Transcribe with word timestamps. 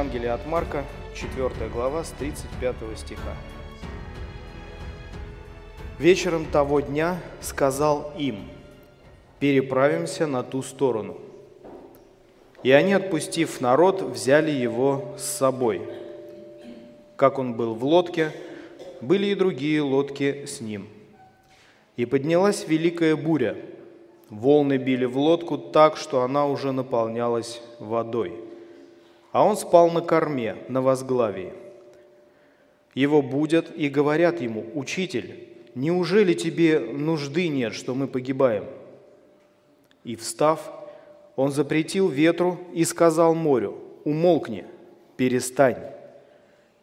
Евангелие 0.00 0.32
от 0.32 0.46
Марка, 0.46 0.86
4 1.14 1.68
глава, 1.68 2.04
с 2.04 2.10
35 2.12 2.74
стиха. 2.96 3.36
«Вечером 5.98 6.46
того 6.46 6.80
дня 6.80 7.20
сказал 7.42 8.10
им, 8.16 8.48
переправимся 9.40 10.26
на 10.26 10.42
ту 10.42 10.62
сторону. 10.62 11.18
И 12.62 12.70
они, 12.70 12.94
отпустив 12.94 13.60
народ, 13.60 14.00
взяли 14.00 14.50
его 14.50 15.16
с 15.18 15.24
собой. 15.24 15.82
Как 17.16 17.38
он 17.38 17.52
был 17.52 17.74
в 17.74 17.84
лодке, 17.84 18.32
были 19.02 19.26
и 19.26 19.34
другие 19.34 19.82
лодки 19.82 20.46
с 20.46 20.62
ним. 20.62 20.88
И 21.98 22.06
поднялась 22.06 22.66
великая 22.66 23.16
буря. 23.16 23.54
Волны 24.30 24.78
били 24.78 25.04
в 25.04 25.18
лодку 25.18 25.58
так, 25.58 25.98
что 25.98 26.22
она 26.22 26.46
уже 26.46 26.72
наполнялась 26.72 27.60
водой. 27.78 28.49
А 29.32 29.44
он 29.44 29.56
спал 29.56 29.90
на 29.90 30.00
корме, 30.00 30.56
на 30.68 30.82
возглавии. 30.82 31.52
Его 32.94 33.22
будят 33.22 33.70
и 33.76 33.88
говорят 33.88 34.40
ему, 34.40 34.66
«Учитель, 34.74 35.48
неужели 35.74 36.34
тебе 36.34 36.80
нужды 36.80 37.48
нет, 37.48 37.74
что 37.74 37.94
мы 37.94 38.08
погибаем?» 38.08 38.64
И, 40.02 40.16
встав, 40.16 40.72
он 41.36 41.52
запретил 41.52 42.08
ветру 42.08 42.58
и 42.74 42.84
сказал 42.84 43.34
морю, 43.34 43.78
«Умолкни, 44.04 44.64
перестань». 45.16 45.78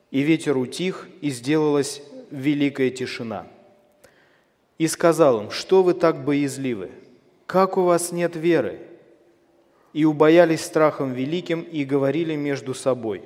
И 0.09 0.21
ветер 0.21 0.57
утих, 0.57 1.09
и 1.19 1.29
сделалась 1.29 2.01
великая 2.31 2.89
тишина. 2.89 3.45
И 4.77 4.87
сказал 4.87 5.41
им, 5.41 5.51
«Что 5.51 5.83
вы 5.83 5.93
так 5.93 6.23
боязливы? 6.23 6.91
Как 7.45 7.77
у 7.77 7.81
вас 7.81 8.13
нет 8.13 8.37
веры?» 8.37 8.79
И 9.97 10.05
убоялись 10.05 10.63
страхом 10.63 11.13
великим 11.13 11.61
и 11.61 11.83
говорили 11.83 12.35
между 12.35 12.75
собой, 12.75 13.23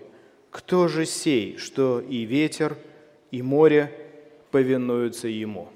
«Кто 0.52 0.88
же 0.88 1.06
сей, 1.06 1.58
что 1.58 2.00
и 2.00 2.22
ветер, 2.22 2.78
и 3.30 3.42
море 3.42 3.92
повинуются 4.52 5.28
ему?» 5.28 5.68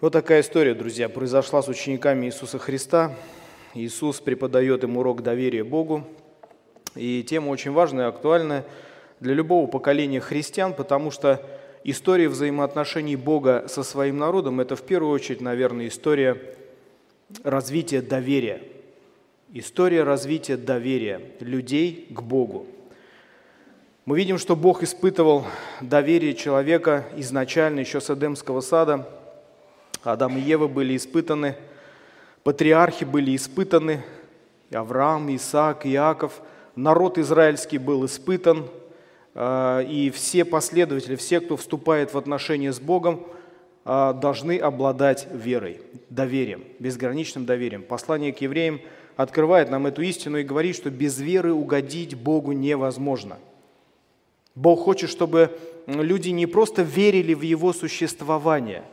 Вот 0.00 0.12
такая 0.12 0.40
история, 0.40 0.74
друзья, 0.74 1.08
произошла 1.08 1.62
с 1.62 1.68
учениками 1.68 2.26
Иисуса 2.26 2.58
Христа. 2.58 3.14
Иисус 3.74 4.18
преподает 4.18 4.82
им 4.82 4.96
урок 4.96 5.22
доверия 5.22 5.62
Богу. 5.62 6.04
И 6.96 7.22
тема 7.22 7.50
очень 7.50 7.70
важная 7.70 8.06
и 8.06 8.08
актуальная 8.08 8.64
для 9.20 9.34
любого 9.34 9.68
поколения 9.68 10.18
христиан, 10.18 10.74
потому 10.74 11.12
что 11.12 11.40
история 11.84 12.28
взаимоотношений 12.28 13.14
Бога 13.14 13.66
со 13.68 13.84
своим 13.84 14.18
народом– 14.18 14.58
это 14.60 14.74
в 14.74 14.82
первую 14.82 15.12
очередь, 15.12 15.40
наверное, 15.40 15.86
история 15.86 16.56
развития 17.42 18.02
доверия. 18.02 18.62
История 19.52 20.02
развития 20.02 20.56
доверия 20.56 21.20
людей 21.40 22.06
к 22.10 22.22
Богу. 22.22 22.66
Мы 24.04 24.16
видим, 24.16 24.38
что 24.38 24.56
Бог 24.56 24.82
испытывал 24.82 25.44
доверие 25.80 26.34
человека 26.34 27.06
изначально, 27.16 27.80
еще 27.80 28.00
с 28.00 28.10
Эдемского 28.10 28.60
сада– 28.60 29.08
Адам 30.04 30.38
и 30.38 30.40
Ева 30.40 30.68
были 30.68 30.96
испытаны, 30.96 31.56
патриархи 32.44 33.04
были 33.04 33.34
испытаны, 33.34 34.04
Авраам, 34.72 35.34
Исаак, 35.34 35.86
Иаков, 35.86 36.40
народ 36.76 37.18
израильский 37.18 37.78
был 37.78 38.06
испытан, 38.06 38.68
а, 39.34 39.80
и 39.80 40.10
все 40.10 40.44
последователи, 40.44 41.16
все, 41.16 41.40
кто 41.40 41.56
вступает 41.56 42.14
в 42.14 42.18
отношения 42.18 42.72
с 42.72 42.80
Богом, 42.80 43.26
должны 44.12 44.58
обладать 44.58 45.26
верой, 45.32 45.80
доверием, 46.10 46.64
безграничным 46.78 47.46
доверием. 47.46 47.82
Послание 47.82 48.32
к 48.32 48.40
евреям 48.42 48.80
открывает 49.16 49.70
нам 49.70 49.86
эту 49.86 50.02
истину 50.02 50.36
и 50.38 50.42
говорит, 50.44 50.76
что 50.76 50.90
без 50.90 51.18
веры 51.18 51.52
угодить 51.54 52.14
Богу 52.14 52.52
невозможно. 52.52 53.38
Бог 54.54 54.80
хочет, 54.80 55.08
чтобы 55.08 55.56
люди 55.86 56.28
не 56.28 56.46
просто 56.46 56.82
верили 56.82 57.32
в 57.32 57.42
Его 57.42 57.72
существование– 57.72 58.82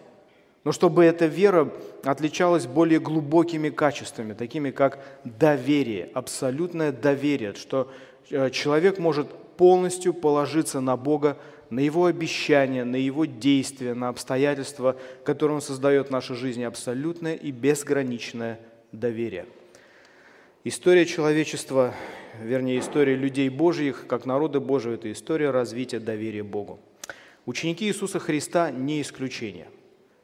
но 0.65 0.71
чтобы 0.71 1.05
эта 1.05 1.27
вера 1.27 1.71
отличалась 2.03 2.65
более 2.65 2.99
глубокими 2.99 3.69
качествами, 3.69 4.33
такими 4.33 4.71
как 4.71 4.99
доверие, 5.23 6.09
абсолютное 6.15 6.91
доверие, 6.91 7.53
что 7.53 7.91
э, 8.31 8.49
человек 8.49 8.97
может 8.97 9.29
полностью 9.57 10.11
положиться 10.11 10.81
на 10.81 10.97
Бога, 10.97 11.37
на 11.69 11.79
Его 11.79 12.05
обещания, 12.05 12.83
на 12.83 12.95
Его 12.95 13.25
действия, 13.25 13.93
на 13.93 14.09
обстоятельства, 14.09 14.97
которые 15.23 15.55
Он 15.55 15.61
создает 15.61 16.07
в 16.07 16.11
нашей 16.11 16.35
жизни, 16.35 16.63
абсолютное 16.63 17.35
и 17.35 17.51
безграничное 17.51 18.59
доверие. 18.91 19.45
История 20.63 21.05
человечества, 21.05 21.93
вернее, 22.41 22.79
история 22.79 23.15
людей 23.15 23.49
Божьих, 23.49 24.05
как 24.07 24.25
народа 24.25 24.59
Божьего, 24.59 24.93
это 24.93 25.11
история 25.11 25.51
развития 25.51 25.99
доверия 25.99 26.43
Богу. 26.43 26.79
Ученики 27.45 27.85
Иисуса 27.85 28.19
Христа 28.19 28.71
не 28.71 29.01
исключение. 29.01 29.67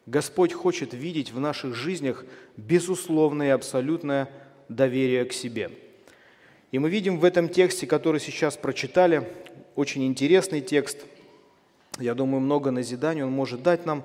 Господь 0.07 0.53
хочет 0.53 0.93
видеть 0.93 1.31
в 1.31 1.39
наших 1.39 1.75
жизнях 1.75 2.25
безусловное 2.57 3.47
и 3.47 3.51
абсолютное 3.51 4.29
доверие 4.67 5.25
к 5.25 5.33
себе. 5.33 5.69
И 6.71 6.79
мы 6.79 6.89
видим 6.89 7.19
в 7.19 7.25
этом 7.25 7.47
тексте, 7.47 7.85
который 7.85 8.19
сейчас 8.19 8.57
прочитали, 8.57 9.29
очень 9.75 10.05
интересный 10.07 10.61
текст. 10.61 11.05
Я 11.99 12.15
думаю, 12.15 12.41
много 12.41 12.71
назиданий 12.71 13.23
он 13.23 13.31
может 13.31 13.63
дать 13.63 13.85
нам, 13.85 14.03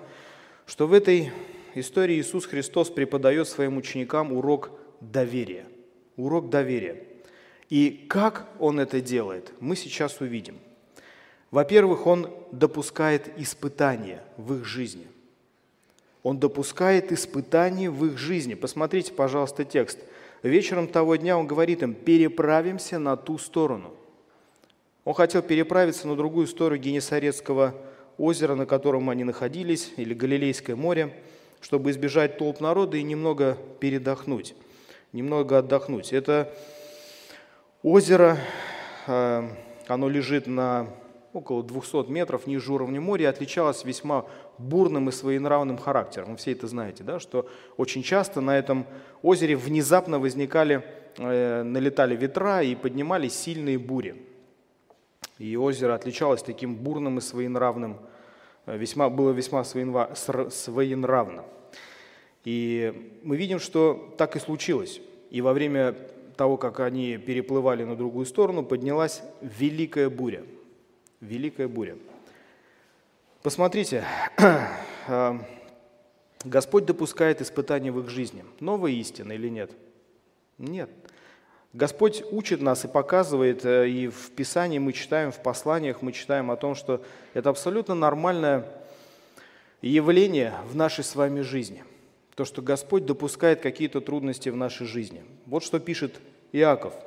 что 0.67 0.87
в 0.87 0.93
этой 0.93 1.33
истории 1.75 2.21
Иисус 2.21 2.47
Христос 2.47 2.91
преподает 2.91 3.49
своим 3.49 3.77
ученикам 3.77 4.33
урок 4.33 4.71
доверия. 5.01 5.67
Урок 6.17 6.51
доверия. 6.51 7.05
И 7.69 8.07
как 8.09 8.49
Он 8.59 8.81
это 8.81 9.01
делает, 9.01 9.53
мы 9.61 9.77
сейчас 9.77 10.21
увидим. 10.21 10.59
Во-первых, 11.51 12.07
Он 12.07 12.29
допускает 12.53 13.39
испытания 13.39 14.23
в 14.37 14.55
их 14.55 14.65
жизни. 14.65 15.07
Он 16.23 16.39
допускает 16.39 17.13
испытания 17.13 17.89
в 17.89 18.05
их 18.05 18.19
жизни. 18.19 18.55
Посмотрите, 18.55 19.13
пожалуйста, 19.13 19.65
текст. 19.65 19.99
Вечером 20.43 20.89
того 20.89 21.17
дня 21.17 21.39
он 21.39 21.47
говорит 21.47 21.83
им, 21.83 21.95
переправимся 21.95 22.99
на 22.99 23.17
ту 23.17 23.39
сторону. 23.39 23.93
Он 25.07 25.15
хотел 25.15 25.41
переправиться 25.41 26.09
на 26.09 26.17
другую 26.17 26.49
сторону 26.49 26.83
Генесарецкого 26.83 27.77
озера, 28.19 28.57
на 28.57 28.67
котором 28.67 29.09
они 29.09 29.23
находились, 29.23 29.93
или 29.97 30.13
Галилейское 30.13 30.75
море, 30.75 31.15
чтобы 31.61 31.93
избежать 31.93 32.39
толп 32.39 32.61
народа 32.61 32.97
и 32.97 33.05
немного 33.05 33.57
передохнуть, 33.79 34.57
немного 35.13 35.59
отдохнуть. 35.59 36.13
Это 36.13 36.53
озеро, 37.85 38.37
э, 39.07 39.49
оно 39.87 40.09
лежит 40.09 40.49
на 40.49 40.89
около 41.33 41.63
200 41.63 42.11
метров 42.11 42.49
ниже 42.49 42.73
уровня 42.73 43.01
моря, 43.01 43.29
отличалась 43.29 43.85
весьма 43.85 44.27
бурным 44.59 45.09
и 45.09 45.13
своенравным 45.13 45.79
характером. 45.79 46.33
Вы 46.33 46.37
все 46.39 46.51
это 46.51 46.67
знаете, 46.67 47.05
да, 47.05 47.21
что 47.21 47.49
очень 47.77 48.03
часто 48.03 48.41
на 48.41 48.59
этом 48.59 48.89
озере 49.23 49.55
внезапно 49.55 50.19
возникали, 50.19 50.83
э, 51.17 51.63
налетали 51.63 52.17
ветра 52.17 52.63
и 52.63 52.75
поднимались 52.75 53.35
сильные 53.35 53.79
бури. 53.79 54.27
И 55.39 55.57
озеро 55.57 55.95
отличалось 55.95 56.43
таким 56.43 56.77
бурным 56.77 57.19
и 57.19 57.21
своенравным, 57.21 57.99
э, 58.67 58.77
весьма, 58.77 59.11
было 59.11 59.31
весьма 59.33 59.65
своенравно. 59.65 61.45
И 62.45 63.19
мы 63.23 63.37
видим, 63.37 63.59
что 63.59 64.15
так 64.17 64.37
и 64.37 64.39
случилось. 64.39 65.01
И 65.31 65.41
во 65.41 65.53
время 65.53 65.95
того, 66.37 66.57
как 66.57 66.81
они 66.81 67.17
переплывали 67.17 67.85
на 67.85 67.97
другую 67.97 68.27
сторону, 68.27 68.63
поднялась 68.65 69.23
великая 69.41 70.09
буря– 70.11 70.45
великая 71.21 71.69
буря. 71.69 71.97
Посмотрите, 73.43 74.05
а, 75.09 75.41
Господь 76.45 76.85
допускает 76.85 77.41
испытания 77.41 77.93
в 77.93 78.01
их 78.01 78.09
жизни. 78.09 78.45
Новая 78.61 78.93
истина 78.93 79.33
или 79.33 79.49
нет? 79.49 79.71
Нет. 80.59 80.91
Господь 81.73 82.23
учит 82.31 82.61
нас 82.61 82.85
и 82.85 82.89
показывает, 82.89 83.65
э, 83.65 83.89
и 83.89 84.09
в 84.09 84.31
Писании 84.31 84.79
мы 84.79 84.93
читаем, 84.93 85.33
в 85.33 85.43
посланиях 85.43 86.03
мы 86.03 86.13
читаем 86.13 86.51
о 86.51 86.57
том, 86.57 86.75
что 86.75 87.05
это 87.35 87.51
абсолютно 87.51 87.95
нормальное 87.95 88.65
явление 89.83 90.55
в 90.71 90.75
нашей 90.75 91.05
с 91.05 91.15
вами 91.15 91.41
жизни. 91.41 91.85
То, 92.35 92.45
что 92.45 92.63
Господь 92.63 93.07
допускает 93.07 93.61
какие-то 93.61 94.01
трудности 94.01 94.49
в 94.49 94.57
нашей 94.57 94.87
жизни. 94.87 95.25
Вот 95.47 95.63
что 95.63 95.79
пишет 95.79 96.21
Иаков– 96.53 96.95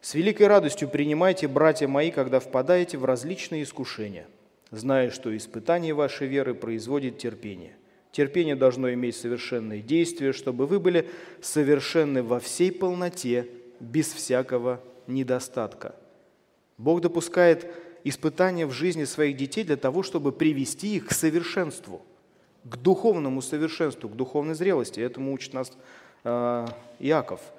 с 0.00 0.14
великой 0.14 0.46
радостью 0.46 0.88
принимайте, 0.88 1.48
братья 1.48 1.88
мои, 1.88 2.12
когда 2.12 2.38
впадаете 2.38 2.96
в 2.98 3.04
различные 3.04 3.64
искушения, 3.64 4.26
зная, 4.70 5.10
что 5.10 5.36
испытание 5.36 5.92
вашей 5.92 6.28
веры 6.28 6.54
производит 6.54 7.18
терпение. 7.18 7.72
Терпение 8.12 8.54
должно 8.54 8.92
иметь 8.92 9.16
совершенное 9.16 9.80
действие, 9.80 10.32
чтобы 10.32 10.66
вы 10.66 10.78
были 10.78 11.08
совершенны 11.42 12.22
во 12.22 12.38
всей 12.38 12.70
полноте, 12.70 13.48
без 13.80 14.12
всякого 14.12 14.80
недостатка. 15.06 15.94
Бог 16.76 17.00
допускает 17.00 17.70
испытания 18.04 18.66
в 18.66 18.72
жизни 18.72 19.04
своих 19.04 19.36
детей 19.36 19.64
для 19.64 19.76
того, 19.76 20.02
чтобы 20.02 20.32
привести 20.32 20.96
их 20.96 21.06
к 21.06 21.12
совершенству, 21.12 22.02
к 22.64 22.76
духовному 22.76 23.42
совершенству, 23.42 24.08
к 24.08 24.16
духовной 24.16 24.54
зрелости. 24.54 25.00
Этому 25.00 25.32
учит 25.32 25.54
нас 25.54 25.72
э, 26.24 26.66
Иаков– 27.00 27.40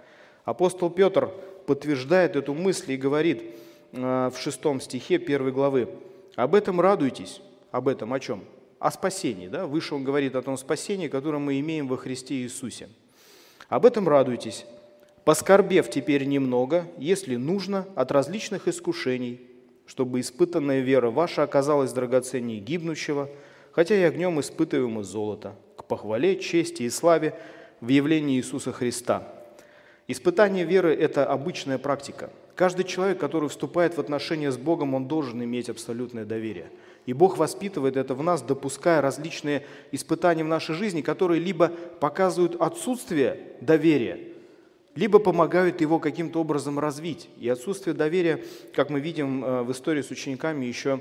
Апостол 0.49 0.89
Петр 0.89 1.29
подтверждает 1.67 2.35
эту 2.35 2.55
мысль 2.55 2.93
и 2.93 2.97
говорит 2.97 3.43
э, 3.91 4.31
в 4.33 4.39
шестом 4.39 4.81
стихе 4.81 5.19
первой 5.19 5.51
главы, 5.51 5.89
«Об 6.35 6.55
этом 6.55 6.81
радуйтесь». 6.81 7.39
Об 7.71 7.87
этом 7.87 8.13
о 8.13 8.19
чем? 8.19 8.43
О 8.79 8.89
спасении. 8.89 9.47
Да? 9.47 9.67
Выше 9.67 9.93
он 9.93 10.03
говорит 10.03 10.35
о 10.35 10.41
том 10.41 10.57
спасении, 10.57 11.07
которое 11.07 11.37
мы 11.37 11.59
имеем 11.59 11.87
во 11.87 11.97
Христе 11.97 12.33
Иисусе. 12.33 12.89
Об 13.67 13.85
этом 13.85 14.09
радуйтесь, 14.09 14.65
поскорбев 15.29 15.91
теперь 15.91 16.25
немного, 16.25 16.87
если 16.97 17.35
нужно, 17.35 17.85
от 17.93 18.11
различных 18.11 18.67
искушений, 18.67 19.39
чтобы 19.85 20.21
испытанная 20.21 20.79
вера 20.79 21.11
ваша 21.11 21.43
оказалась 21.43 21.93
драгоценнее 21.93 22.59
гибнущего, 22.59 23.29
хотя 23.71 23.93
и 23.93 24.01
огнем 24.01 24.39
испытываемо 24.39 25.03
золото, 25.03 25.53
к 25.77 25.83
похвале, 25.83 26.39
чести 26.39 26.81
и 26.81 26.89
славе 26.89 27.35
в 27.79 27.89
явлении 27.89 28.37
Иисуса 28.37 28.71
Христа. 28.71 29.21
Испытание 30.07 30.65
веры– 30.65 30.95
это 30.99 31.27
обычная 31.27 31.77
практика. 31.77 32.31
Каждый 32.55 32.85
человек, 32.85 33.19
который 33.19 33.49
вступает 33.49 33.97
в 33.97 33.99
отношения 33.99 34.51
с 34.51 34.57
Богом, 34.57 34.95
он 34.95 35.07
должен 35.07 35.43
иметь 35.43 35.69
абсолютное 35.69 36.25
доверие. 36.25 36.71
И 37.05 37.13
Бог 37.13 37.37
воспитывает 37.37 37.97
это 37.97 38.15
в 38.15 38.23
нас, 38.23 38.41
допуская 38.41 38.99
различные 38.99 39.63
испытания 39.91 40.43
в 40.43 40.47
нашей 40.47 40.73
жизни, 40.73 41.01
которые 41.01 41.39
либо 41.39 41.71
показывают 41.99 42.59
отсутствие 42.59 43.57
доверия, 43.61 44.28
либо 44.99 45.19
помогают 45.19 45.79
его 45.79 45.97
каким-то 45.97 46.41
образом 46.41 46.77
развить. 46.77 47.29
И 47.39 47.47
отсутствие 47.47 47.93
доверия, 47.93 48.43
как 48.73 48.89
мы 48.89 48.99
видим 48.99 49.45
э, 49.45 49.63
в 49.63 49.71
истории 49.71 50.01
с 50.01 50.11
учениками, 50.11 50.65
еще 50.65 50.99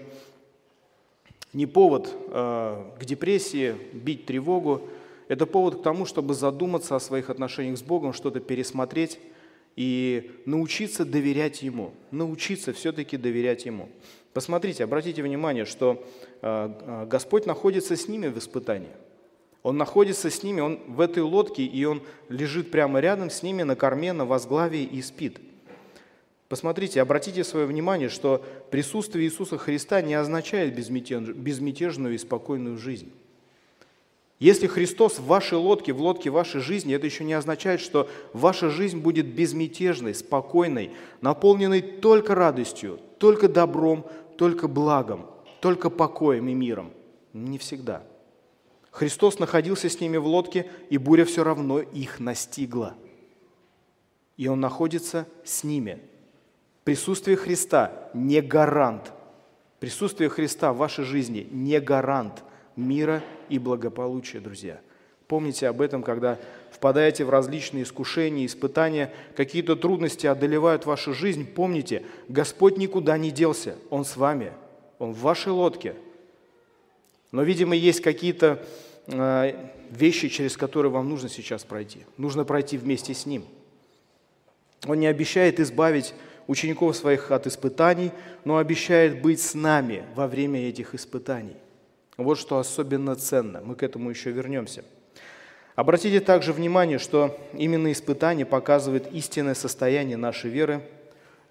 не 1.53 1.67
повод 1.67 2.09
э, 2.29 2.85
к 3.01 3.05
депрессии, 3.05 3.75
бить 3.93 4.25
тревогу. 4.25 4.83
Это 5.27 5.47
повод 5.47 5.81
к 5.81 5.83
тому, 5.83 6.07
чтобы 6.07 6.35
задуматься 6.35 6.95
о 6.95 7.01
своих 7.01 7.29
отношениях 7.29 7.77
с 7.77 7.83
Богом, 7.83 8.13
что-то 8.13 8.39
пересмотреть 8.39 9.19
и 9.75 10.31
научиться 10.47 11.05
доверять 11.05 11.63
Ему. 11.63 11.93
Научиться 12.13 12.73
все-таки 12.73 13.17
доверять 13.17 13.67
Ему. 13.67 13.89
Посмотрите, 14.33 14.85
обратите 14.85 15.25
внимание, 15.25 15.65
что 15.65 16.07
э, 16.41 17.05
Господь 17.11 17.47
находится 17.47 17.97
с 17.97 18.07
ними 18.07 18.29
в 18.29 18.39
испытании. 18.39 18.93
Он 19.63 19.77
находится 19.77 20.31
с 20.31 20.43
ними, 20.43 20.61
он 20.61 20.79
в 20.87 21.01
этой 21.01 21.23
лодке, 21.23 21.65
и 21.65 21.85
он 21.85 22.03
лежит 22.29 22.71
прямо 22.71 23.01
рядом 23.01 23.29
с 23.29 23.43
ними 23.43 23.65
на 23.65 23.77
корме, 23.77 24.13
на 24.13 24.25
возглавии 24.25 24.83
и 24.83 25.03
спит. 25.03 25.39
Посмотрите, 26.49 27.03
обратите 27.03 27.45
свое 27.45 27.67
внимание, 27.67 28.09
что 28.09 28.43
присутствие 28.71 29.27
Иисуса 29.27 29.59
Христа 29.59 30.01
не 30.01 30.15
означает 30.15 30.75
безмятежную 30.75 32.15
и 32.15 32.19
спокойную 32.19 32.79
жизнь. 32.79 33.13
Если 34.39 34.69
Христос 34.69 35.19
в 35.19 35.27
вашей 35.27 35.59
лодке, 35.59 35.93
в 35.93 36.01
лодке 36.01 36.31
вашей 36.31 36.61
жизни, 36.61 36.95
это 36.95 37.07
еще 37.07 37.25
не 37.25 37.35
означает, 37.35 37.81
что 37.81 38.09
ваша 38.33 38.71
жизнь 38.71 39.01
будет 39.01 39.27
безмятежной, 39.27 40.15
спокойной, 40.15 40.93
наполненной 41.21 41.83
только 41.83 42.37
радостью, 42.37 43.01
только 43.19 43.49
добром, 43.49 44.07
только 44.39 44.69
благом, 44.69 45.27
только 45.61 45.91
покоем 45.91 46.49
и 46.49 46.55
миром. 46.55 46.93
Не 47.33 47.59
всегда– 47.59 48.05
Христос 48.99 49.39
находился 49.39 49.89
с 49.89 50.01
ними 50.01 50.17
в 50.17 50.27
лодке, 50.27 50.69
и 50.91 50.99
буря 50.99 51.25
все 51.25 51.45
равно 51.45 51.79
их 51.79 52.19
настигла. 52.19 52.97
И 54.37 54.49
Он 54.49 54.59
находится 54.59 55.29
с 55.45 55.63
ними. 55.63 56.01
Присутствие 56.83 57.37
Христа 57.37 58.11
не 58.13 58.41
гарант. 58.41 59.13
Присутствие 59.79 60.29
Христа 60.29 60.73
в 60.73 60.79
вашей 60.79 61.05
жизни 61.05 61.47
не 61.53 61.79
гарант 61.79 62.43
мира 62.75 63.23
и 63.49 63.61
благополучия, 63.61 64.41
друзья. 64.41 64.81
Помните 65.29 65.69
об 65.69 65.81
этом, 65.81 66.03
когда 66.03 66.37
впадаете 66.73 67.25
в 67.25 67.31
различные 67.31 67.85
искушения, 67.85 68.47
испытания, 68.47 69.13
какие-то 69.37 69.77
трудности 69.77 70.27
одолевают 70.27 70.87
вашу 70.87 71.15
жизнь. 71.15 71.47
Помните, 71.47 72.03
Господь 72.29 72.77
никуда 72.77 73.17
не 73.17 73.31
делся, 73.31 73.77
Он 73.91 74.05
с 74.05 74.17
вами, 74.17 74.53
Он 74.99 75.13
в 75.13 75.21
вашей 75.21 75.53
лодке. 75.53 75.95
Но, 77.31 77.45
видимо, 77.45 77.77
есть 77.77 78.01
какие-то 78.01 78.67
вещи, 79.09 80.29
через 80.29 80.57
которые 80.57 80.93
вам 80.93 81.09
нужно 81.09 81.29
сейчас 81.29 81.65
пройти. 81.65 82.01
Нужно 82.17 82.45
пройти 82.45 82.77
вместе 82.77 83.15
с 83.15 83.27
Ним. 83.27 83.45
Он 84.87 85.01
не 85.01 85.07
обещает 85.07 85.61
избавить 85.61 86.15
учеников 86.47 86.97
своих 86.97 87.31
от 87.31 87.47
испытаний, 87.47 88.13
но 88.45 88.59
обещает 88.59 89.21
быть 89.21 89.41
с 89.41 89.55
нами 89.55 90.05
во 90.15 90.27
время 90.27 90.69
этих 90.69 90.95
испытаний. 90.95 91.57
Вот 92.17 92.39
что 92.39 92.59
особенно 92.59 93.17
ценно. 93.17 93.61
Мы 93.61 93.77
к 93.77 93.83
этому 93.83 94.11
еще 94.11 94.31
вернемся. 94.31 94.85
Обратите 95.75 96.21
также 96.21 96.53
внимание, 96.53 96.99
что 96.99 97.39
именно 97.55 97.93
испытание 97.93 98.45
показывает 98.45 99.13
истинное 99.13 99.55
состояние 99.55 100.17
нашей 100.17 100.51
веры 100.51 100.83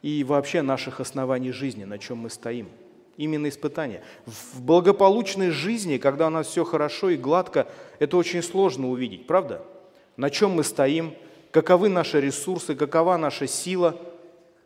и 0.01 0.23
вообще 0.23 0.61
наших 0.61 0.99
оснований 0.99 1.51
жизни, 1.51 1.85
на 1.85 1.97
чем 1.97 2.17
мы 2.17 2.29
стоим– 2.29 2.69
именно 3.17 3.50
испытания. 3.50 4.01
В 4.25 4.62
благополучной 4.62 5.50
жизни, 5.50 5.97
когда 5.97 6.27
у 6.27 6.29
нас 6.29 6.47
все 6.47 6.63
хорошо 6.63 7.09
и 7.09 7.17
гладко, 7.17 7.67
это 8.00 8.15
очень 8.15 8.41
сложно 8.41 8.89
увидеть, 8.89 9.27
правда? 9.27 9.63
На 10.15 10.29
чем 10.29 10.51
мы 10.51 10.63
стоим, 10.63 11.13
каковы 11.51 11.89
наши 11.89 12.21
ресурсы, 12.21 12.75
какова 12.75 13.17
наша 13.17 13.47
сила, 13.47 14.00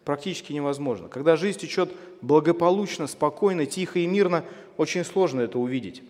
практически 0.05 0.53
невозможно. 0.53 1.07
Когда 1.07 1.35
жизнь 1.35 1.59
течет 1.59 1.91
благополучно, 2.21 3.07
спокойно, 3.07 3.65
тихо 3.65 3.99
и 3.99 4.07
мирно, 4.07 4.43
очень 4.77 5.03
сложно 5.03 5.41
это 5.41 5.57
увидеть. 5.57 6.03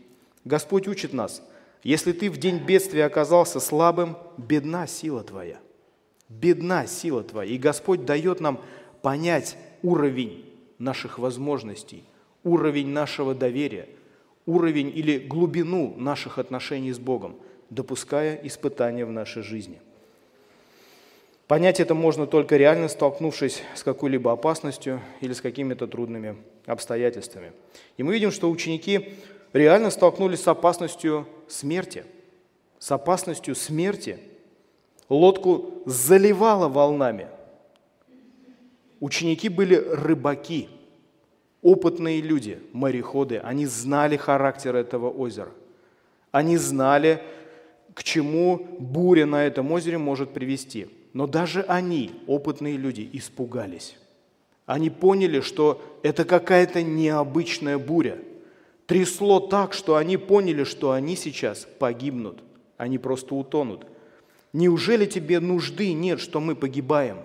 Господь 0.43 0.87
учит 0.87 1.13
нас, 1.13 1.41
если 1.83 2.11
ты 2.11 2.29
в 2.29 2.37
день 2.37 2.57
бедствия 2.59 3.05
оказался 3.05 3.59
слабым, 3.59 4.17
бедна 4.37 4.87
сила 4.87 5.23
твоя. 5.23 5.59
Бедна 6.29 6.87
сила 6.87 7.23
твоя. 7.23 7.51
И 7.51 7.57
Господь 7.57 8.05
дает 8.05 8.39
нам 8.39 8.61
понять 9.01 9.57
уровень 9.81 10.45
наших 10.77 11.19
возможностей, 11.19 12.03
уровень 12.43 12.89
нашего 12.89 13.35
доверия, 13.35 13.87
уровень 14.45 14.91
или 14.93 15.17
глубину 15.17 15.93
наших 15.97 16.37
отношений 16.37 16.91
с 16.91 16.99
Богом, 16.99 17.35
допуская 17.69 18.39
испытания 18.43 19.05
в 19.05 19.11
нашей 19.11 19.43
жизни. 19.43 19.79
Понять 21.47 21.79
это 21.79 21.93
можно 21.93 22.27
только 22.27 22.55
реально 22.55 22.87
столкнувшись 22.87 23.61
с 23.75 23.83
какой-либо 23.83 24.31
опасностью 24.31 25.01
или 25.19 25.33
с 25.33 25.41
какими-то 25.41 25.85
трудными 25.85 26.37
обстоятельствами. 26.65 27.51
И 27.97 28.03
мы 28.03 28.13
видим, 28.13 28.31
что 28.31 28.49
ученики 28.49 29.13
реально 29.51 29.89
столкнулись 29.89 30.41
с 30.41 30.47
опасностью 30.47 31.27
смерти. 31.49 32.05
С 32.79 32.91
опасностью 32.91 33.53
смерти. 33.55 34.19
Лодку 35.09 35.83
заливало 35.85 36.69
волнами. 36.69 37.27
Ученики 39.01 39.49
были 39.49 39.75
рыбаки– 39.75 40.69
Опытные 41.61 42.21
люди, 42.21 42.59
мореходы, 42.73 43.37
они 43.37 43.65
знали 43.65 44.17
характер 44.17 44.75
этого 44.75 45.09
озера. 45.09 45.51
Они 46.31 46.57
знали, 46.57 47.21
к 47.93 48.03
чему 48.03 48.65
буря 48.79 49.25
на 49.25 49.45
этом 49.45 49.71
озере 49.71 49.97
может 49.97 50.31
привести. 50.33 50.87
Но 51.13 51.27
даже 51.27 51.61
они, 51.63 52.11
опытные 52.25 52.77
люди, 52.77 53.07
испугались. 53.13 53.97
Они 54.65 54.89
поняли, 54.89 55.41
что 55.41 55.81
это 56.01 56.23
какая-то 56.23 56.81
необычная 56.81 57.77
буря. 57.77 58.17
Трясло 58.87 59.39
так, 59.39 59.73
что 59.73 59.97
они 59.97 60.17
поняли, 60.17 60.63
что 60.63 60.91
они 60.91 61.15
сейчас 61.15 61.67
погибнут. 61.79 62.39
Они 62.77 62.97
просто 62.97 63.35
утонут. 63.35 63.85
Неужели 64.53 65.05
тебе 65.05 65.39
нужды 65.39 65.93
нет, 65.93 66.19
что 66.19 66.39
мы 66.39 66.55
погибаем? 66.55 67.17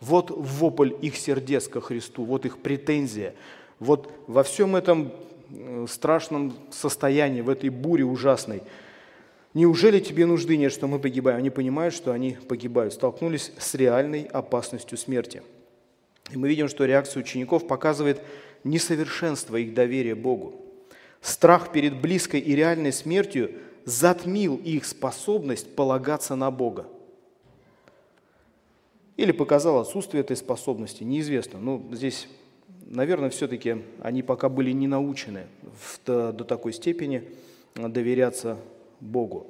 Вот 0.00 0.30
вопль 0.30 0.92
их 1.02 1.16
сердец 1.16 1.68
ко 1.68 1.80
Христу, 1.80 2.24
вот 2.24 2.46
их 2.46 2.58
претензия. 2.58 3.34
Вот 3.80 4.12
во 4.26 4.42
всем 4.42 4.76
этом 4.76 5.10
э, 5.48 5.86
страшном 5.88 6.52
состоянии, 6.70 7.40
в 7.40 7.48
этой 7.48 7.70
буре 7.70 8.04
ужасной, 8.04 8.62
неужели 9.54 9.98
тебе 10.00 10.26
нужды 10.26 10.58
нет, 10.58 10.70
что 10.70 10.86
мы 10.86 10.98
погибаем? 10.98 11.38
Они 11.38 11.50
понимают, 11.50 11.94
что 11.94 12.12
они 12.12 12.36
погибают, 12.46 12.92
столкнулись 12.92 13.52
с 13.58 13.74
реальной 13.74 14.24
опасностью 14.24 14.98
смерти. 14.98 15.42
И 16.30 16.36
мы 16.36 16.48
видим, 16.48 16.68
что 16.68 16.84
реакция 16.84 17.22
учеников 17.22 17.66
показывает 17.66 18.20
несовершенство 18.64 19.56
их 19.56 19.74
доверия 19.74 20.14
Богу. 20.14 20.54
Страх 21.22 21.72
перед 21.72 22.00
близкой 22.00 22.40
и 22.40 22.54
реальной 22.54 22.92
смертью 22.92 23.52
затмил 23.86 24.56
их 24.56 24.84
способность 24.84 25.74
полагаться 25.74 26.36
на 26.36 26.50
Бога. 26.50 26.86
Или 29.16 29.32
показал 29.32 29.78
отсутствие 29.80 30.22
этой 30.22 30.36
способности, 30.36 31.02
неизвестно. 31.02 31.58
Ну, 31.58 31.88
здесь 31.92 32.28
наверное, 32.90 33.30
все-таки 33.30 33.82
они 34.02 34.22
пока 34.22 34.48
были 34.48 34.72
не 34.72 34.86
научены 34.86 35.46
в, 35.80 36.00
до, 36.04 36.44
такой 36.44 36.74
степени 36.74 37.24
доверяться 37.74 38.58
Богу. 39.00 39.46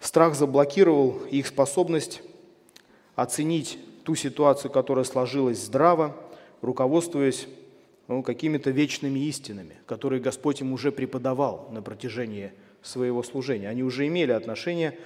Страх 0.00 0.34
заблокировал 0.34 1.20
их 1.30 1.46
способность 1.46 2.22
оценить 3.14 3.78
ту 4.04 4.14
ситуацию, 4.14 4.70
которая 4.70 5.04
сложилась 5.04 5.58
здраво, 5.58 6.14
руководствуясь 6.60 7.48
ну, 8.08 8.22
какими-то 8.22 8.70
вечными 8.70 9.20
истинами, 9.20 9.76
которые 9.86 10.20
Господь 10.20 10.60
им 10.60 10.72
уже 10.72 10.92
преподавал 10.92 11.68
на 11.72 11.80
протяжении 11.80 12.52
своего 12.82 13.22
служения. 13.22 13.68
Они 13.68 13.82
уже 13.82 14.06
имели 14.06 14.32
отношение 14.32 14.90
э, 14.90 14.96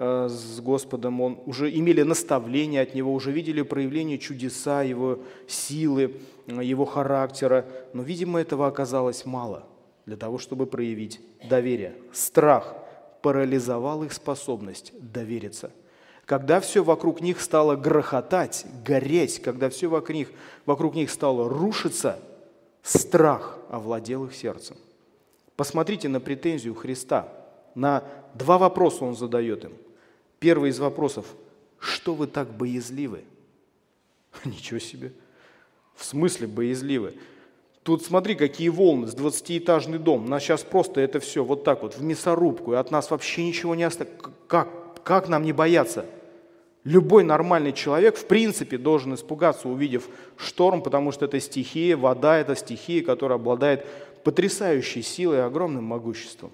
с 0.00 0.60
Господом, 0.60 1.20
он, 1.20 1.38
уже 1.44 1.70
имели 1.70 2.00
наставление 2.00 2.80
от 2.80 2.94
Него, 2.94 3.12
уже 3.12 3.32
видели 3.32 3.60
проявление 3.60 4.16
чудеса 4.16 4.80
Его 4.82 5.18
силы, 5.46 6.16
э, 6.46 6.64
Его 6.64 6.86
характера. 6.86 7.66
Но, 7.92 8.02
видимо, 8.02 8.40
этого 8.40 8.66
оказалось 8.66 9.26
мало 9.26 9.66
для 10.06 10.16
того, 10.16 10.38
чтобы 10.38 10.64
проявить 10.64 11.20
доверие. 11.46 11.94
Страх 12.12 12.74
парализовал 13.20 14.02
их 14.02 14.14
способность 14.14 14.94
довериться. 14.98 15.70
Когда 16.24 16.60
все 16.60 16.82
вокруг 16.82 17.20
них 17.20 17.38
стало 17.38 17.76
грохотать, 17.76 18.64
гореть, 18.86 19.42
когда 19.42 19.68
все 19.68 19.88
вокруг 19.88 20.16
них, 20.16 20.28
вокруг 20.64 20.94
них 20.94 21.10
стало 21.10 21.46
рушиться, 21.46 22.18
страх 22.82 23.58
овладел 23.68 24.24
их 24.24 24.34
сердцем. 24.34 24.76
Посмотрите 25.56 26.08
на 26.08 26.20
претензию 26.20 26.74
Христа. 26.74 27.28
На 27.74 28.02
два 28.34 28.56
вопроса 28.56 29.04
он 29.04 29.14
задает 29.14 29.64
им. 29.64 29.72
Первый 30.40 30.70
из 30.70 30.80
вопросов– 30.80 31.26
что 31.80 32.14
вы 32.14 32.26
так 32.26 32.52
боязливы? 32.52 33.24
Ничего 34.44 34.78
себе. 34.78 35.12
В 35.94 36.04
смысле 36.04 36.46
боязливы? 36.46 37.14
Тут 37.82 38.04
смотри, 38.04 38.34
какие 38.34 38.68
волны, 38.68 39.06
с 39.06 39.14
20-этажный 39.14 39.98
дом. 39.98 40.26
Нас 40.26 40.42
сейчас 40.42 40.62
просто 40.62 41.00
это 41.00 41.18
все 41.18 41.42
вот 41.42 41.64
так 41.64 41.82
вот 41.82 41.96
в 41.96 42.02
мясорубку, 42.02 42.74
и 42.74 42.76
от 42.76 42.90
нас 42.90 43.10
вообще 43.10 43.46
ничего 43.46 43.74
не 43.74 43.84
осталось. 43.84 44.12
Как, 44.46 45.02
как 45.02 45.28
нам 45.28 45.42
не 45.42 45.54
бояться? 45.54 46.04
Любой 46.84 47.24
нормальный 47.24 47.72
человек, 47.72 48.16
в 48.16 48.26
принципе, 48.26 48.78
должен 48.78 49.14
испугаться, 49.14 49.68
увидев 49.68 50.08
шторм, 50.36 50.82
потому 50.82 51.12
что 51.12 51.24
это 51.24 51.40
стихия, 51.40 51.96
вода– 51.96 52.38
это 52.38 52.54
стихия, 52.54 53.02
которая 53.02 53.38
обладает 53.38 53.86
потрясающей 54.24 55.02
силой 55.02 55.38
и 55.38 55.40
огромным 55.40 55.84
могуществом. 55.84 56.52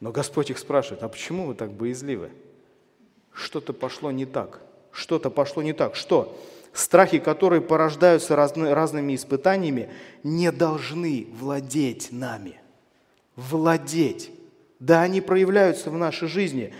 Но 0.00 0.12
Господь 0.12 0.50
их 0.50 0.58
спрашивает, 0.58 1.02
а 1.02 1.08
почему 1.08 1.46
вы 1.46 1.54
так 1.54 1.72
боязливы? 1.72 2.30
Что-то 3.32 3.72
пошло 3.72 4.10
не 4.10 4.26
так. 4.26 4.60
Что-то 4.92 5.30
пошло 5.30 5.62
не 5.62 5.72
так. 5.72 5.94
Что? 5.94 6.38
Страхи, 6.72 7.18
которые 7.18 7.60
порождаются 7.60 8.36
разны, 8.36 8.72
разными 8.74 9.14
испытаниями, 9.14 9.90
не 10.22 10.52
должны 10.52 11.26
владеть 11.32 12.12
нами. 12.12 12.60
Владеть. 13.36 14.30
Да, 14.78 15.02
они 15.02 15.20
проявляются 15.20 15.90
в 15.90 15.98
нашей 15.98 16.28
жизни, 16.28 16.72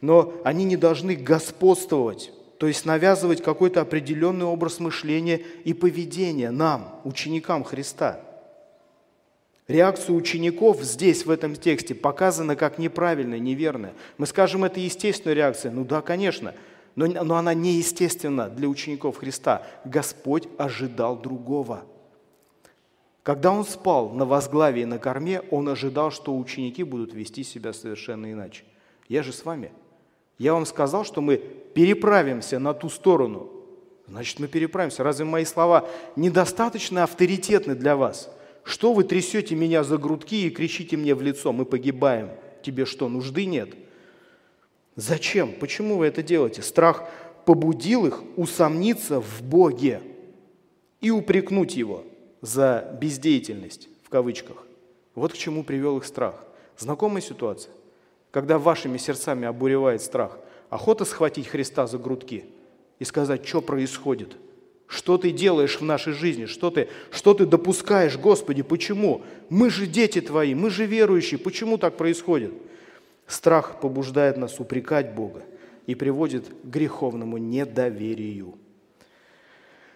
но 0.00 0.34
они 0.44 0.64
не 0.64 0.76
должны 0.76 1.14
господствовать, 1.14 2.32
то 2.58 2.66
есть 2.66 2.84
навязывать 2.84 3.42
какой-то 3.42 3.80
определенный 3.80 4.44
образ 4.44 4.78
мышления 4.78 5.40
и 5.64 5.72
поведения 5.72 6.50
нам, 6.50 7.00
ученикам 7.04 7.64
Христа. 7.64 8.20
Реакция 9.68 10.14
учеников 10.14 10.80
здесь, 10.82 11.26
в 11.26 11.30
этом 11.30 11.56
тексте, 11.56 11.94
показана 11.94 12.54
как 12.54 12.78
неправильная, 12.78 13.40
неверная. 13.40 13.94
Мы 14.16 14.26
скажем, 14.26 14.64
это 14.64 14.78
естественная 14.78 15.34
реакция. 15.34 15.72
Ну 15.72 15.84
да, 15.84 16.02
конечно, 16.02 16.54
но, 16.94 17.06
но 17.06 17.34
она 17.36 17.52
неестественна 17.52 18.48
для 18.48 18.68
учеников 18.68 19.18
Христа. 19.18 19.66
Господь 19.84 20.48
ожидал 20.56 21.16
другого. 21.18 21.84
Когда 23.24 23.50
он 23.50 23.64
спал 23.64 24.10
на 24.10 24.24
возглавии 24.24 24.84
на 24.84 24.98
корме, 24.98 25.42
он 25.50 25.68
ожидал, 25.68 26.12
что 26.12 26.36
ученики 26.36 26.84
будут 26.84 27.12
вести 27.12 27.42
себя 27.42 27.72
совершенно 27.72 28.32
иначе. 28.32 28.62
Я 29.08 29.24
же 29.24 29.32
с 29.32 29.44
вами. 29.44 29.72
Я 30.38 30.52
вам 30.52 30.64
сказал, 30.64 31.04
что 31.04 31.20
мы 31.20 31.38
переправимся 31.38 32.60
на 32.60 32.72
ту 32.72 32.88
сторону. 32.88 33.50
Значит, 34.06 34.38
мы 34.38 34.46
переправимся. 34.46 35.02
Разве 35.02 35.24
мои 35.24 35.44
слова 35.44 35.88
недостаточно 36.14 37.02
авторитетны 37.02 37.74
для 37.74 37.96
вас? 37.96 38.30
Что 38.66 38.92
вы 38.92 39.04
трясете 39.04 39.54
меня 39.54 39.84
за 39.84 39.96
грудки 39.96 40.44
и 40.44 40.50
кричите 40.50 40.96
мне 40.96 41.14
в 41.14 41.22
лицо, 41.22 41.52
мы 41.52 41.64
погибаем? 41.64 42.30
Тебе 42.62 42.84
что, 42.84 43.08
нужды 43.08 43.46
нет? 43.46 43.68
Зачем? 44.96 45.52
Почему 45.52 45.98
вы 45.98 46.06
это 46.06 46.20
делаете? 46.20 46.62
Страх 46.62 47.08
побудил 47.44 48.06
их 48.06 48.24
усомниться 48.34 49.20
в 49.20 49.40
Боге 49.44 50.02
и 51.00 51.12
упрекнуть 51.12 51.76
Его 51.76 52.02
за 52.40 52.98
бездеятельность, 53.00 53.88
в 54.02 54.08
кавычках. 54.08 54.66
Вот 55.14 55.32
к 55.32 55.36
чему 55.36 55.62
привел 55.62 55.98
их 55.98 56.04
страх. 56.04 56.44
Знакомая 56.76 57.22
ситуация? 57.22 57.72
Когда 58.32 58.58
вашими 58.58 58.98
сердцами 58.98 59.46
обуревает 59.46 60.02
страх, 60.02 60.40
охота 60.70 61.04
схватить 61.04 61.46
Христа 61.46 61.86
за 61.86 61.98
грудки 61.98 62.46
и 62.98 63.04
сказать, 63.04 63.46
что 63.46 63.62
происходит– 63.62 64.36
что 64.88 65.18
ты 65.18 65.32
делаешь 65.32 65.80
в 65.80 65.84
нашей 65.84 66.12
жизни? 66.12 66.46
Что 66.46 66.70
ты, 66.70 66.88
что 67.10 67.34
ты 67.34 67.44
допускаешь, 67.44 68.16
Господи? 68.16 68.62
Почему? 68.62 69.22
Мы 69.48 69.70
же 69.70 69.86
дети 69.86 70.20
Твои, 70.20 70.54
мы 70.54 70.70
же 70.70 70.86
верующие. 70.86 71.38
Почему 71.38 71.76
так 71.76 71.96
происходит? 71.96 72.52
Страх 73.26 73.80
побуждает 73.80 74.36
нас 74.36 74.60
упрекать 74.60 75.12
Бога 75.14 75.42
и 75.86 75.96
приводит 75.96 76.48
к 76.48 76.66
греховному 76.66 77.38
недоверию. 77.38 78.56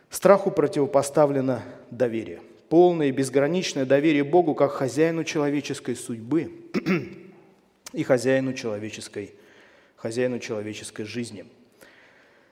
Страху 0.09 0.51
противопоставлено 0.51 1.63
доверие. 1.93 2.41
Полное 2.69 3.09
и 3.09 3.13
безграничное 3.13 3.85
доверие 3.85 4.25
Богу 4.25 4.55
как 4.55 4.73
хозяину 4.73 5.23
человеческой 5.23 5.95
судьбы 5.95 6.53
и 7.93 8.03
хозяину 8.03 8.55
человеческой, 8.55 9.35
хозяину 9.97 10.41
человеческой 10.41 11.05
жизни– 11.05 11.45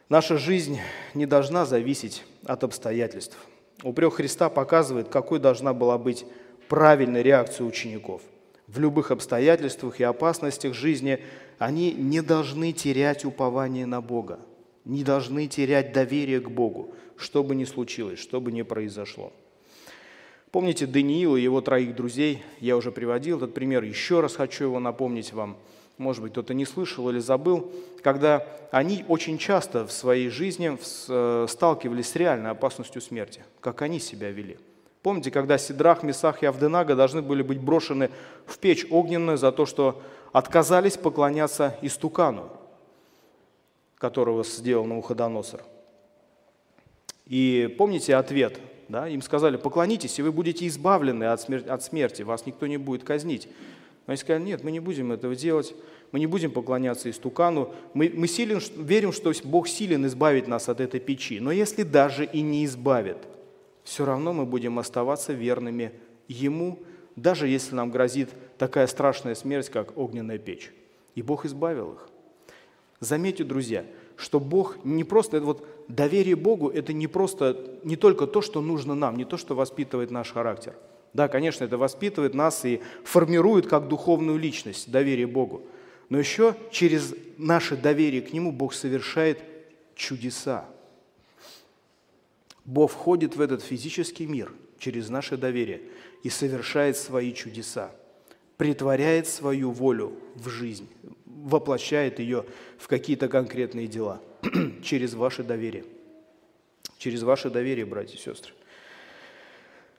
Наша 0.09 0.38
жизнь 0.38 0.79
не 1.12 1.27
должна 1.27 1.67
зависеть 1.67 2.25
от 2.47 2.65
обстоятельств. 2.65 3.37
Упрек 3.83 4.15
Христа 4.15 4.49
показывает, 4.49 5.09
какой 5.09 5.38
должна 5.38 5.75
была 5.75 5.99
быть 5.99 6.25
правильная 6.69 7.21
реакция 7.21 7.67
учеников. 7.67 8.23
В 8.69 8.79
любых 8.79 9.11
обстоятельствах 9.11 10.00
и 10.00 10.05
опасностях 10.05 10.73
жизни 10.73 11.23
они 11.59 11.93
не 11.93 12.23
должны 12.23 12.73
терять 12.73 13.27
упование 13.27 13.85
на 13.85 14.00
Бога, 14.00 14.41
не 14.87 15.05
должны 15.05 15.47
терять 15.47 15.93
доверие 15.93 16.41
к 16.41 16.50
Богу, 16.50 16.95
что 17.19 17.45
бы 17.45 17.55
ни 17.55 17.65
случилось, 17.65 18.19
что 18.19 18.41
бы 18.41 18.50
ни 18.50 18.62
произошло. 18.62 19.31
Помните 20.50 20.87
Даниила 20.87 21.37
и 21.37 21.43
его 21.43 21.61
троих 21.61 21.95
друзей? 21.95 22.43
Я 22.61 22.79
уже 22.79 22.93
приводил 22.93 23.37
этот 23.37 23.53
пример, 23.53 23.83
еще 23.83 24.21
раз 24.21 24.37
хочу 24.37 24.65
его 24.65 24.81
напомнить 24.81 25.35
вам– 25.35 25.59
может 25.99 26.23
быть, 26.23 26.33
кто-то 26.33 26.55
не 26.55 26.64
слышал 26.64 27.11
или 27.11 27.19
забыл, 27.19 27.71
когда 28.02 28.47
они 28.71 29.05
очень 29.09 29.37
часто 29.38 29.87
в 29.87 29.93
своей 29.93 30.28
жизни 30.28 30.78
э, 31.09 31.47
сталкивались 31.49 32.11
с 32.11 32.17
реальной 32.17 32.50
опасностью 32.50 33.02
смерти, 33.02 33.43
как 33.61 33.83
они 33.83 34.00
себя 34.00 34.31
вели. 34.31 34.59
Помните, 35.02 35.31
когда 35.31 35.59
Сидрах, 35.59 36.02
Месах 36.02 36.43
и 36.43 36.47
Авденага 36.47 36.95
должны 36.95 37.23
были 37.23 37.43
быть 37.43 37.61
брошены 37.61 38.11
в 38.47 38.59
печь 38.59 38.87
огненную 38.90 39.38
за 39.38 39.52
то, 39.52 39.67
что 39.67 40.02
отказались 40.33 40.97
поклоняться 40.97 41.76
истукану, 41.83 42.49
которого 43.97 44.45
сделал 44.45 44.85
Навуходоносор. 44.85 45.62
И 47.26 47.75
помните 47.78 48.17
ответ, 48.17 48.59
да? 48.88 49.09
им 49.09 49.23
сказали, 49.23 49.57
поклонитесь, 49.57 50.19
и 50.19 50.23
вы 50.23 50.33
будете 50.33 50.67
избавлены 50.67 51.25
от 51.25 51.83
смерти, 51.83 52.23
вас 52.23 52.47
никто 52.47 52.67
не 52.67 52.76
будет 52.76 53.05
казнить. 53.05 53.49
Но 54.09 54.12
они 54.12 54.17
сказали, 54.17 54.43
нет, 54.43 54.65
мы 54.65 54.71
не 54.71 54.81
будем 54.81 55.12
этого 55.12 55.37
делать, 55.37 55.75
мы 56.12 56.19
не 56.19 56.27
будем 56.27 56.50
поклоняться 56.50 57.11
истукану, 57.11 57.75
мы, 57.93 58.11
мы 58.15 58.27
силен, 58.27 58.59
верим, 58.79 59.12
что 59.12 59.31
Бог 59.45 59.69
силен 59.69 60.07
избавить 60.07 60.49
нас 60.49 60.71
от 60.71 60.81
этой 60.81 60.99
печи. 60.99 61.41
Но 61.41 61.53
если 61.53 61.83
даже 61.83 62.25
и 62.25 62.41
не 62.41 62.65
избавит, 62.65 63.19
все 63.85 64.07
равно 64.07 64.33
мы 64.33 64.47
будем 64.47 64.79
оставаться 64.79 65.35
верными 65.35 65.93
Ему, 66.27 66.79
даже 67.17 67.49
если 67.49 67.75
нам 67.75 67.91
грозит 67.91 68.31
такая 68.57 68.87
страшная 68.87 69.35
смерть, 69.35 69.69
как 69.69 69.99
огненная 69.99 70.38
печь. 70.38 70.73
И 71.15 71.21
Бог 71.21 71.45
избавил 71.45 71.93
их. 71.93 72.09
Заметьте, 73.00 73.45
друзья, 73.45 73.85
что 74.17 74.41
Бог 74.41 74.83
не 74.85 75.05
просто, 75.05 75.37
это 75.37 75.45
вот 75.45 75.67
доверие 75.87 76.35
Богу, 76.35 76.71
это 76.71 76.95
не 76.95 77.09
просто, 77.09 77.79
не 77.85 77.97
только 77.97 78.27
то, 78.27 78.41
что 78.41 78.62
нужно 78.62 78.95
нам, 78.95 79.19
не 79.19 79.27
то, 79.27 79.37
что 79.37 79.55
воспитывает 79.55 80.11
наш 80.11 80.33
характер– 80.33 80.75
да, 81.12 81.29
конечно, 81.29 81.65
это 81.65 81.79
воспитывает 81.79 82.35
нас 82.35 82.65
и 82.65 82.81
формирует 83.05 83.67
как 83.67 83.88
духовную 83.88 84.38
личность, 84.38 84.91
доверие 84.91 85.27
Богу. 85.27 85.67
Но 86.09 86.19
еще 86.19 86.55
через 86.71 87.15
наше 87.37 87.77
доверие 87.77 88.23
к 88.23 88.33
Нему 88.33 88.53
Бог 88.53 88.75
совершает 88.75 89.41
чудеса. 89.95 90.67
Бог 92.65 92.91
входит 92.91 93.37
в 93.37 93.41
этот 93.41 93.62
физический 93.62 94.27
мир 94.27 94.53
через 94.79 95.09
наше 95.09 95.37
доверие 95.37 95.83
и 96.23 96.29
совершает 96.29 96.97
свои 96.97 97.33
чудеса, 97.33 97.91
притворяет 98.57 99.27
свою 99.27 99.71
волю 99.71 100.12
в 100.35 100.49
жизнь, 100.49 100.88
воплощает 101.25 102.19
ее 102.19 102.45
в 102.79 102.88
какие-то 102.88 103.29
конкретные 103.29 103.87
дела 103.87 104.21
через 104.83 105.15
ваше 105.15 105.43
доверие. 105.43 105.85
Через 106.99 107.23
ваше 107.23 107.49
доверие, 107.49 107.87
братья 107.87 108.17
и 108.17 108.21
сестры. 108.21 108.53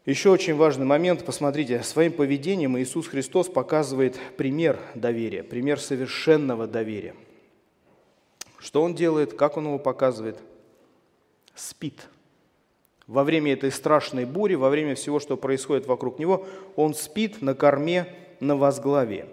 Еще 0.05 0.29
очень 0.29 0.55
важный 0.55 0.85
момент, 0.85 1.25
посмотрите, 1.25 1.83
своим 1.83 2.13
поведением 2.13 2.77
Иисус 2.79 3.07
Христос 3.07 3.47
показывает 3.47 4.17
пример 4.37 4.79
доверия, 4.95 5.43
пример 5.43 5.79
совершенного 5.79 6.67
доверия. 6.67 7.15
Что 8.59 8.81
Он 8.81 8.95
делает, 8.95 9.33
как 9.33 9.57
Он 9.57 9.65
его 9.65 9.79
показывает? 9.79 10.37
Спит. 11.53 12.07
Во 13.07 13.23
время 13.23 13.53
этой 13.53 13.71
страшной 13.71 14.25
бури, 14.25 14.55
во 14.55 14.69
время 14.69 14.95
всего, 14.95 15.19
что 15.19 15.35
происходит 15.35 15.85
вокруг 15.85 16.19
Него, 16.19 16.47
Он 16.75 16.93
спит 16.93 17.41
на 17.41 17.53
корме, 17.53 18.07
на 18.39 18.55
возглавии. 18.55 19.25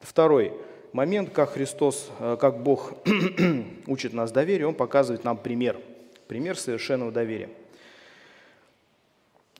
Второй 0.00 0.52
момент, 0.92 1.30
как 1.30 1.50
Христос, 1.50 2.10
э, 2.20 2.36
как 2.40 2.62
Бог 2.62 2.94
учит 3.86 4.12
нас 4.12 4.30
доверию, 4.32 4.68
Он 4.68 4.74
показывает 4.74 5.24
нам 5.24 5.36
пример, 5.36 5.80
пример 6.28 6.56
совершенного 6.56 7.10
доверия. 7.10 7.48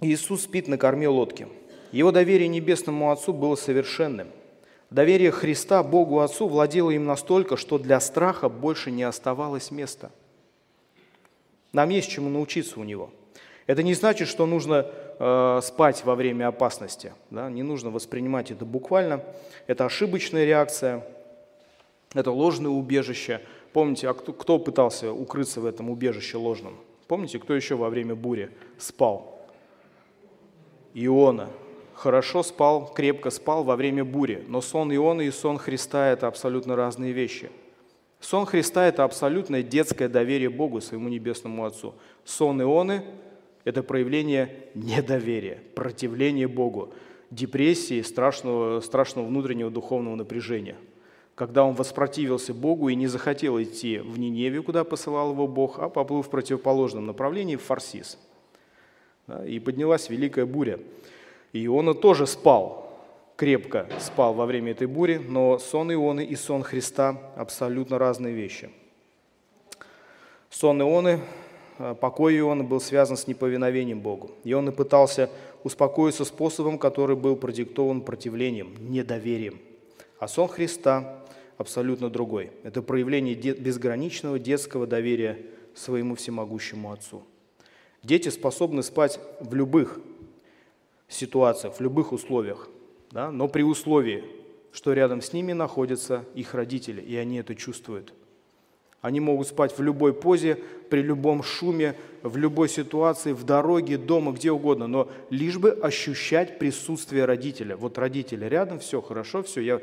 Иисус 0.00 0.43
спит 0.43 0.69
на 0.69 0.76
корме 0.76 1.09
лодки. 1.09 1.49
Его 1.91 2.12
доверие 2.12 2.49
Небесному 2.49 3.11
Отцу 3.11 3.33
было 3.33 3.57
совершенным. 3.57 4.29
Доверие 4.91 5.31
Христа 5.31 5.83
Богу 5.83 6.21
Отцу 6.21 6.49
владело 6.49 6.91
им 6.91 7.07
настолько, 7.07 7.57
что 7.57 7.79
для 7.79 7.99
страха 8.00 8.49
больше 8.49 8.91
не 8.91 9.03
оставалось 9.03 9.71
места. 9.71 10.11
Нам 11.73 11.88
есть 11.88 12.11
чему 12.11 12.29
научиться 12.29 12.79
у 12.79 12.85
Него. 12.85 13.11
Это 13.67 13.83
не 13.83 13.95
значит, 13.95 14.29
что 14.29 14.47
нужно 14.47 14.87
э, 15.19 15.61
спать 15.62 16.05
во 16.05 16.15
время 16.15 16.49
опасности. 16.49 17.15
Да? 17.31 17.50
Не 17.50 17.62
нужно 17.62 17.91
воспринимать 17.91 18.50
это 18.50 18.65
буквально. 18.65 19.25
Это 19.67 19.87
ошибочная 19.87 20.45
реакция, 20.45 21.05
это 22.15 22.31
ложное 22.31 22.71
убежище. 22.71 23.41
Помните, 23.73 24.09
а 24.09 24.15
кто, 24.15 24.33
кто 24.33 24.59
пытался 24.59 25.12
укрыться 25.12 25.61
в 25.61 25.67
этом 25.67 25.91
убежище 25.91 26.37
ложном? 26.37 26.76
Помните, 27.09 27.38
кто 27.38 27.55
еще 27.55 27.75
во 27.75 27.91
время 27.91 28.15
бури 28.15 28.50
спал? 28.79 29.36
Иона. 30.99 31.50
Хорошо 31.93 32.43
спал, 32.43 32.91
крепко 32.93 33.29
спал 33.31 33.65
во 33.65 33.76
время 33.76 34.03
бури. 34.05 34.45
Но 34.49 34.62
сон 34.62 34.95
Иона 34.95 35.21
и 35.23 35.31
сон 35.31 35.59
Христа– 35.59 36.09
это 36.12 36.26
абсолютно 36.26 36.75
разные 36.75 37.12
вещи. 37.12 37.50
Сон 38.18 38.47
Христа– 38.47 38.87
это 38.88 39.05
абсолютное 39.05 39.62
детское 39.62 40.09
доверие 40.09 40.49
Богу, 40.49 40.81
своему 40.81 41.11
Небесному 41.11 41.66
Отцу. 41.66 41.94
Сон 42.25 42.62
Ионы– 42.62 43.05
это 43.64 43.83
проявление 43.83 44.68
недоверия, 44.75 45.62
противления 45.75 46.49
Богу, 46.49 46.94
депрессии, 47.31 48.01
страшного, 48.01 48.81
страшного 48.81 49.27
внутреннего 49.27 49.70
духовного 49.70 50.16
напряжения– 50.16 50.77
когда 51.37 51.64
он 51.64 51.75
воспротивился 51.75 52.55
Богу 52.55 52.88
и 52.88 52.94
не 52.94 53.07
захотел 53.09 53.62
идти 53.62 53.99
в 53.99 54.18
Ниневию, 54.18 54.64
куда 54.64 54.85
посылал 54.85 55.33
его 55.33 55.47
Бог, 55.47 55.79
а 55.79 55.90
поплыл 55.90 56.23
в 56.23 56.31
противоположном 56.31 57.05
направлении, 57.05 57.57
в 57.57 57.62
Фарсис. 57.62 58.18
И 59.47 59.59
поднялась 59.59 60.09
великая 60.09 60.47
буря. 60.47 60.79
И 61.53 61.65
Иона 61.67 61.95
тоже 61.95 62.27
спал, 62.27 62.87
крепко 63.37 63.89
спал 63.99 64.35
во 64.35 64.47
время 64.47 64.73
этой 64.73 64.87
бури, 64.87 65.17
но 65.17 65.59
сон 65.59 65.93
Ионы 65.93 66.25
и 66.25 66.37
сон 66.37 66.62
Христа– 66.62 67.21
абсолютно 67.37 67.99
разные 67.99 68.35
вещи. 68.35 68.71
Сон 70.51 70.81
Ионы, 70.81 71.21
э, 71.79 71.95
покой 72.01 72.39
Ионы 72.39 72.62
был 72.62 72.81
связан 72.81 73.17
с 73.17 73.27
неповиновением 73.27 74.01
Богу. 74.01 74.31
Иона 74.45 74.73
пытался 74.73 75.29
успокоиться 75.65 76.25
способом, 76.25 76.79
который 76.79 77.17
был 77.17 77.37
продиктован 77.37 78.01
противлением, 78.03 78.75
недоверием. 78.79 79.59
А 80.19 80.29
сон 80.29 80.49
Христа 80.49 81.25
абсолютно 81.59 82.09
другой. 82.11 82.53
Это 82.62 82.81
проявление 82.83 83.35
безграничного 83.35 84.39
детского 84.39 84.87
доверия 84.87 85.39
своему 85.75 86.15
всемогущему 86.15 86.93
Отцу. 86.93 87.23
Дети 88.02 88.28
способны 88.28 88.82
спать 88.82 89.20
в 89.40 89.54
любых 89.54 89.98
ситуациях, 91.09 91.74
в 91.74 91.80
любых 91.80 92.12
условиях, 92.12 92.68
да? 93.11 93.30
но 93.30 93.48
при 93.48 93.62
условии, 93.62 94.24
что 94.72 94.92
рядом 94.92 95.22
с 95.22 95.32
ними 95.32 95.52
находятся 95.52 96.24
их 96.35 96.54
родители, 96.54 97.00
и 97.00 97.16
они 97.16 97.38
это 97.38 97.54
чувствуют. 97.54 98.12
Они 99.00 99.20
могут 99.20 99.46
спать 99.46 99.76
в 99.76 99.82
любой 99.82 100.12
позе, 100.12 100.56
при 100.90 101.00
любом 101.00 101.42
шуме, 101.42 101.96
в 102.22 102.37
любой 102.37 102.68
ситуации, 102.68 103.32
в 103.32 103.44
дороге, 103.44 103.98
дома, 103.98 104.32
где 104.32 104.50
угодно, 104.50 104.87
но 104.87 105.09
лишь 105.30 105.59
бы 105.59 105.70
ощущать 105.70 106.59
присутствие 106.59 107.24
родителя. 107.24 107.76
Вот 107.76 107.98
родители 107.98 108.46
рядом, 108.46 108.80
все 108.80 109.00
хорошо, 109.00 109.42
все, 109.42 109.61
я 109.61 109.80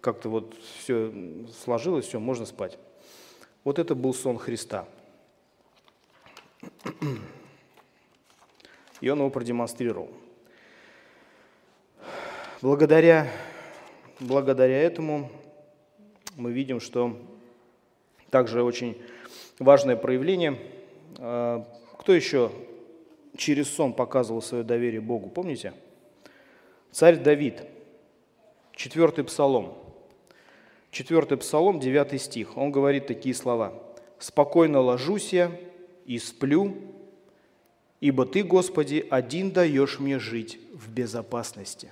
как-то 0.00 0.28
вот 0.28 0.54
все 0.80 1.12
сложилось, 1.62 2.06
все, 2.06 2.18
можно 2.18 2.46
спать. 2.46 2.78
Вот 3.62 3.78
это 3.78 3.94
был 3.94 4.12
сон 4.12 4.38
Христа. 4.38 4.86
И 9.04 9.08
он 9.10 9.18
его 9.18 9.28
продемонстрировал. 9.28 10.08
Благодаря, 12.62 13.30
благодаря 14.18 14.80
этому 14.80 15.30
мы 16.36 16.52
видим, 16.52 16.80
что 16.80 17.14
также 18.30 18.62
очень 18.62 18.96
важное 19.58 19.96
проявление. 19.96 20.58
А, 21.18 21.66
кто 21.98 22.14
еще 22.14 22.50
через 23.36 23.68
сон 23.68 23.92
показывал 23.92 24.40
свое 24.40 24.64
доверие 24.64 25.02
Богу? 25.02 25.28
Помните? 25.28 25.74
Царь 26.90 27.18
Давид, 27.18 27.62
четвертый 28.72 29.24
псалом. 29.24 29.74
Четвертый 30.90 31.36
псалом, 31.36 31.78
девятый 31.78 32.18
стих. 32.18 32.56
Он 32.56 32.72
говорит 32.72 33.06
такие 33.06 33.34
слова. 33.34 33.74
«Спокойно 34.18 34.80
ложусь 34.80 35.34
я 35.34 35.52
и 36.06 36.18
сплю, 36.18 36.93
ибо 38.04 38.26
Ты, 38.26 38.42
Господи, 38.42 39.06
один 39.08 39.50
даешь 39.50 39.98
мне 39.98 40.18
жить 40.18 40.60
в 40.74 40.90
безопасности». 40.90 41.90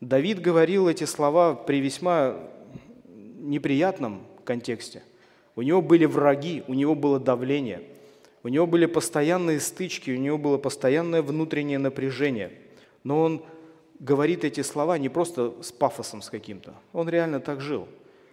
Давид 0.00 0.40
говорил 0.40 0.88
эти 0.88 1.04
слова 1.04 1.54
при 1.54 1.80
весьма 1.80 2.36
неприятном 3.38 4.22
контексте. 4.46 5.02
У 5.56 5.62
него 5.62 5.82
были 5.82 6.06
враги, 6.06 6.62
у 6.68 6.72
него 6.72 6.94
было 6.94 7.20
давление, 7.20 7.82
у 8.42 8.48
него 8.48 8.66
были 8.66 8.86
постоянные 8.86 9.60
стычки, 9.60 10.10
у 10.10 10.16
него 10.16 10.38
было 10.38 10.56
постоянное 10.56 11.20
внутреннее 11.20 11.78
напряжение. 11.78 12.50
Но 13.02 13.20
он 13.20 13.44
говорит 14.00 14.42
эти 14.42 14.62
слова 14.62 14.96
не 14.96 15.10
просто 15.10 15.52
с 15.62 15.70
пафосом 15.70 16.22
с 16.22 16.30
каким-то. 16.30 16.72
Он 16.94 17.10
реально 17.10 17.40
так 17.40 17.60
жил. 17.60 17.88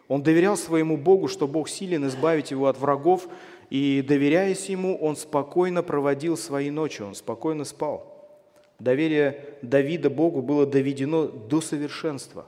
Он 0.07 0.23
доверял 0.23 0.55
своему 0.55 0.95
Богу, 0.95 1.27
что 1.27 1.47
Бог 1.47 1.67
силен 1.67 2.07
избавить 2.07 2.51
его 2.51 2.67
от 2.67 2.79
врагов, 2.79 3.27
и, 3.71 4.03
доверяясь 4.05 4.69
ему, 4.69 4.95
он 4.97 5.15
спокойно 5.15 5.81
проводил 5.81 6.38
свои 6.38 6.69
ночи, 6.69 7.01
он 7.01 7.15
спокойно 7.15 7.63
спал. 7.63 8.29
Доверие 8.77 9.55
Давида 9.63 10.12
Богу 10.12 10.43
было 10.43 10.67
доведено 10.67 11.25
до 11.25 11.62
совершенства. 11.62 12.45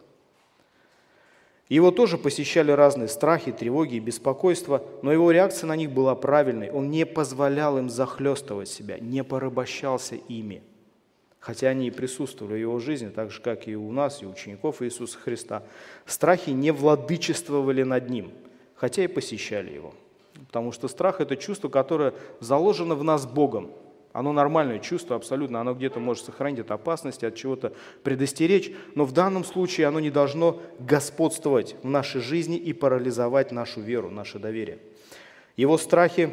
Его 1.70 1.90
тоже 1.90 2.20
посещали 2.20 2.72
разные 2.72 3.08
страхи, 3.08 3.52
тревоги 3.52 3.96
и 3.96 4.00
беспокойства, 4.00 4.84
но 5.02 5.12
его 5.12 5.32
реакция 5.32 5.68
на 5.68 5.76
них 5.76 5.92
была 5.92 6.14
правильной. 6.14 6.70
Он 6.70 6.92
не 6.92 7.06
позволял 7.06 7.80
им 7.80 7.90
захлестывать 7.90 8.70
себя, 8.70 9.00
не 9.00 9.24
порабощался 9.24 10.16
ими– 10.28 10.62
хотя 11.44 11.68
они 11.68 11.88
и 11.88 11.92
присутствовали 11.92 12.54
в 12.54 12.62
его 12.62 12.80
жизни, 12.80 13.10
так 13.10 13.30
же, 13.30 13.42
как 13.42 13.68
и 13.68 13.76
у 13.76 13.92
нас, 13.92 14.22
и 14.22 14.26
у 14.26 14.30
учеников 14.32 14.82
Иисуса 14.82 15.18
Христа. 15.18 15.64
Страхи 16.06 16.52
не 16.52 16.72
владычествовали 16.72 17.84
над 17.84 18.10
ним, 18.10 18.32
хотя 18.76 19.04
и 19.04 19.08
посещали 19.08 19.74
его. 19.74 19.94
Потому 20.48 20.72
что 20.72 20.88
страх– 20.88 21.20
это 21.22 21.36
чувство, 21.36 21.70
которое 21.70 22.14
заложено 22.40 22.96
в 22.96 23.04
нас 23.04 23.26
Богом. 23.26 23.72
Оно 24.14 24.32
нормальное 24.32 24.80
чувство, 24.80 25.16
абсолютно. 25.16 25.60
Оно 25.60 25.74
где-то 25.74 26.00
может 26.00 26.26
сохранить 26.26 26.60
от 26.60 26.72
опасности, 26.72 27.26
от 27.26 27.36
чего-то 27.36 27.74
предостеречь. 28.04 28.72
Но 28.94 29.06
в 29.06 29.12
данном 29.12 29.44
случае 29.44 29.88
оно 29.88 30.00
не 30.00 30.12
должно 30.12 30.62
господствовать 30.80 31.76
в 31.82 31.90
нашей 31.90 32.22
жизни 32.22 32.58
и 32.58 32.74
парализовать 32.74 33.52
нашу 33.52 33.82
веру, 33.82 34.12
наше 34.12 34.38
доверие. 34.38 34.78
Его 35.58 35.78
страхи, 35.78 36.30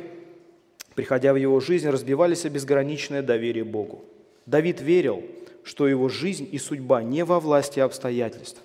приходя 0.94 1.32
в 1.32 1.36
его 1.36 1.60
жизнь, 1.60 1.88
разбивались 1.88 2.44
о 2.44 2.50
безграничное 2.50 3.22
доверие 3.22 3.64
Богу. 3.64 4.04
Давид 4.44 4.82
верил, 4.82 5.22
что 5.64 5.88
его 5.88 6.08
жизнь 6.08 6.48
и 6.50 6.58
судьба 6.58 7.02
не 7.02 7.24
во 7.24 7.40
власти 7.40 7.80
обстоятельств, 7.80 8.62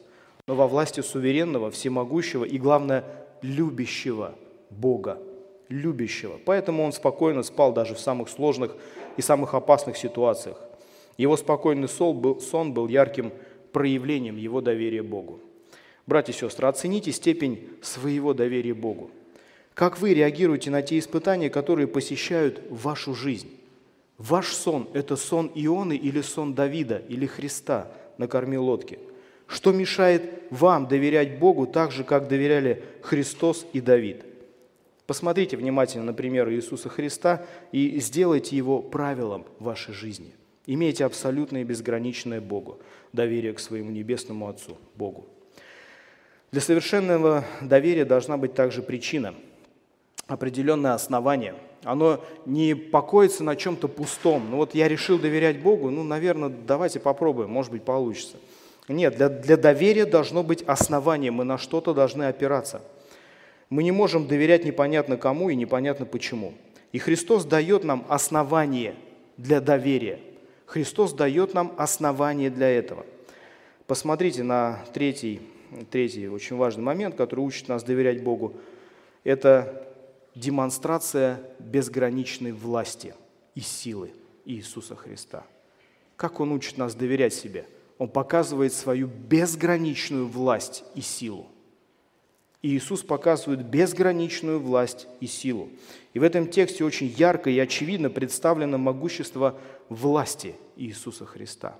но 0.48 0.56
во 0.56 0.68
власти 0.68 1.02
суверенного, 1.02 1.72
всемогущего 1.72 2.44
и, 2.44 2.58
главное, 2.58 3.04
любящего 3.42 4.36
Бога, 4.70 5.20
любящего. 5.70 6.40
Поэтому 6.46 6.84
он 6.84 6.92
спокойно 6.92 7.44
спал 7.44 7.74
даже 7.74 7.96
в 7.96 8.00
самых 8.00 8.30
сложных 8.30 8.76
и 9.18 9.22
самых 9.22 9.54
опасных 9.54 9.98
ситуациях. 9.98 10.60
Его 11.18 11.38
спокойный 11.38 11.88
сон 11.88 12.20
был, 12.20 12.40
сон 12.40 12.74
был 12.74 12.88
ярким 12.88 13.32
проявлением 13.72 14.38
его 14.38 14.62
доверия 14.62 15.04
Богу. 15.04 15.40
Братья 16.08 16.34
и 16.34 16.36
сестры, 16.36 16.68
оцените 16.68 17.12
степень 17.12 17.70
своего 17.82 18.34
доверия 18.34 18.74
Богу. 18.74 19.10
Как 19.74 20.00
вы 20.00 20.14
реагируете 20.14 20.70
на 20.70 20.82
те 20.82 21.00
испытания, 21.00 21.50
которые 21.50 21.88
посещают 21.88 22.62
вашу 22.70 23.14
жизнь? 23.14 23.50
Ваш 24.18 24.54
сон– 24.54 24.88
это 24.94 25.18
сон 25.18 25.52
Ионы 25.56 25.98
или 25.98 26.22
сон 26.22 26.54
Давида 26.54 27.02
или 27.10 27.26
Христа 27.26 27.92
на 28.18 28.28
корме 28.28 28.58
лодки? 28.58 29.00
Что 29.48 29.74
мешает 29.74 30.44
вам 30.50 30.88
доверять 30.88 31.40
Богу 31.40 31.68
так 31.68 31.92
же, 31.92 32.04
как 32.04 32.28
доверяли 32.28 32.84
Христос 33.02 33.66
и 33.74 33.82
Давид? 33.82 34.24
Посмотрите 35.08 35.58
внимательно 35.58 36.06
на 36.06 36.14
пример 36.14 36.50
Иисуса 36.50 36.90
Христа 36.90 37.46
и 37.72 38.00
сделайте 38.00 38.58
его 38.58 38.82
правилом 38.82 39.46
вашей 39.60 39.94
жизни. 39.94 40.34
Имейте 40.66 41.06
абсолютное 41.06 41.62
и 41.62 41.66
безграничное 41.66 42.42
Богу, 42.42 42.80
доверие 43.14 43.54
к 43.54 43.60
своему 43.60 43.92
небесному 43.92 44.48
Отцу, 44.48 44.78
Богу. 44.96 45.28
Для 46.52 46.62
совершенного 46.62 47.46
доверия 47.62 48.06
должна 48.06 48.38
быть 48.38 48.56
также 48.56 48.82
причина, 48.82 49.36
определенное 50.28 50.94
основание– 50.94 51.56
оно 51.86 52.20
не 52.48 52.74
покоится 52.74 53.44
на 53.44 53.56
чем-то 53.56 53.88
пустом. 53.88 54.50
Ну 54.50 54.58
вот 54.58 54.74
я 54.74 54.88
решил 54.88 55.20
доверять 55.20 55.62
Богу, 55.62 55.92
ну, 55.92 56.04
наверное, 56.04 56.50
давайте 56.50 57.00
попробуем, 57.00 57.52
может 57.52 57.72
быть, 57.72 57.84
получится. 57.84 58.38
Нет, 58.88 59.16
для, 59.16 59.30
для 59.30 59.56
доверия 59.56 60.06
должно 60.06 60.44
быть 60.44 60.64
основание, 60.64 61.32
мы 61.32 61.44
на 61.44 61.58
что-то 61.58 61.94
должны 61.94 62.24
опираться. 62.24 62.82
Мы 63.70 63.84
не 63.84 63.92
можем 63.92 64.28
доверять 64.28 64.66
непонятно 64.66 65.18
кому 65.18 65.50
и 65.50 65.56
непонятно 65.56 66.06
почему. 66.06 66.54
И 66.92 67.00
Христос 67.00 67.46
дает 67.46 67.84
нам 67.84 68.06
основание 68.10 68.96
для 69.38 69.60
доверия. 69.60 70.20
Христос 70.66 71.14
дает 71.14 71.54
нам 71.54 71.74
основание 71.78 72.50
для 72.50 72.70
этого. 72.70 73.06
Посмотрите 73.88 74.44
на 74.44 74.84
третий, 74.94 75.42
третий 75.92 76.28
очень 76.28 76.56
важный 76.56 76.84
момент, 76.84 77.16
который 77.16 77.42
учит 77.42 77.68
нас 77.68 77.84
доверять 77.84 78.24
Богу. 78.24 78.54
Это 79.24 79.86
демонстрация 80.36 81.42
безграничной 81.60 82.52
власти 82.52 83.14
и 83.56 83.62
силы 83.62 84.12
Иисуса 84.46 84.96
Христа. 84.96 85.44
Как 86.16 86.40
Он 86.40 86.52
учит 86.52 86.78
нас 86.78 86.96
доверять 86.96 87.34
себе? 87.34 87.66
Он 87.98 88.10
показывает 88.10 88.74
свою 88.74 89.08
безграничную 89.08 90.28
власть 90.28 90.84
и 90.96 91.02
силу. 91.02 91.48
И 92.66 92.70
Иисус 92.70 93.04
показывает 93.04 93.64
безграничную 93.64 94.60
власть 94.60 95.06
и 95.20 95.28
силу. 95.28 95.70
И 96.16 96.20
в 96.20 96.24
этом 96.24 96.48
тексте 96.48 96.84
очень 96.84 97.14
ярко 97.16 97.52
и 97.52 97.60
очевидно 97.60 98.10
представлено 98.10 98.80
могущество 98.80 99.56
власти 99.88 100.56
Иисуса 100.76 101.28
Христа. 101.28 101.76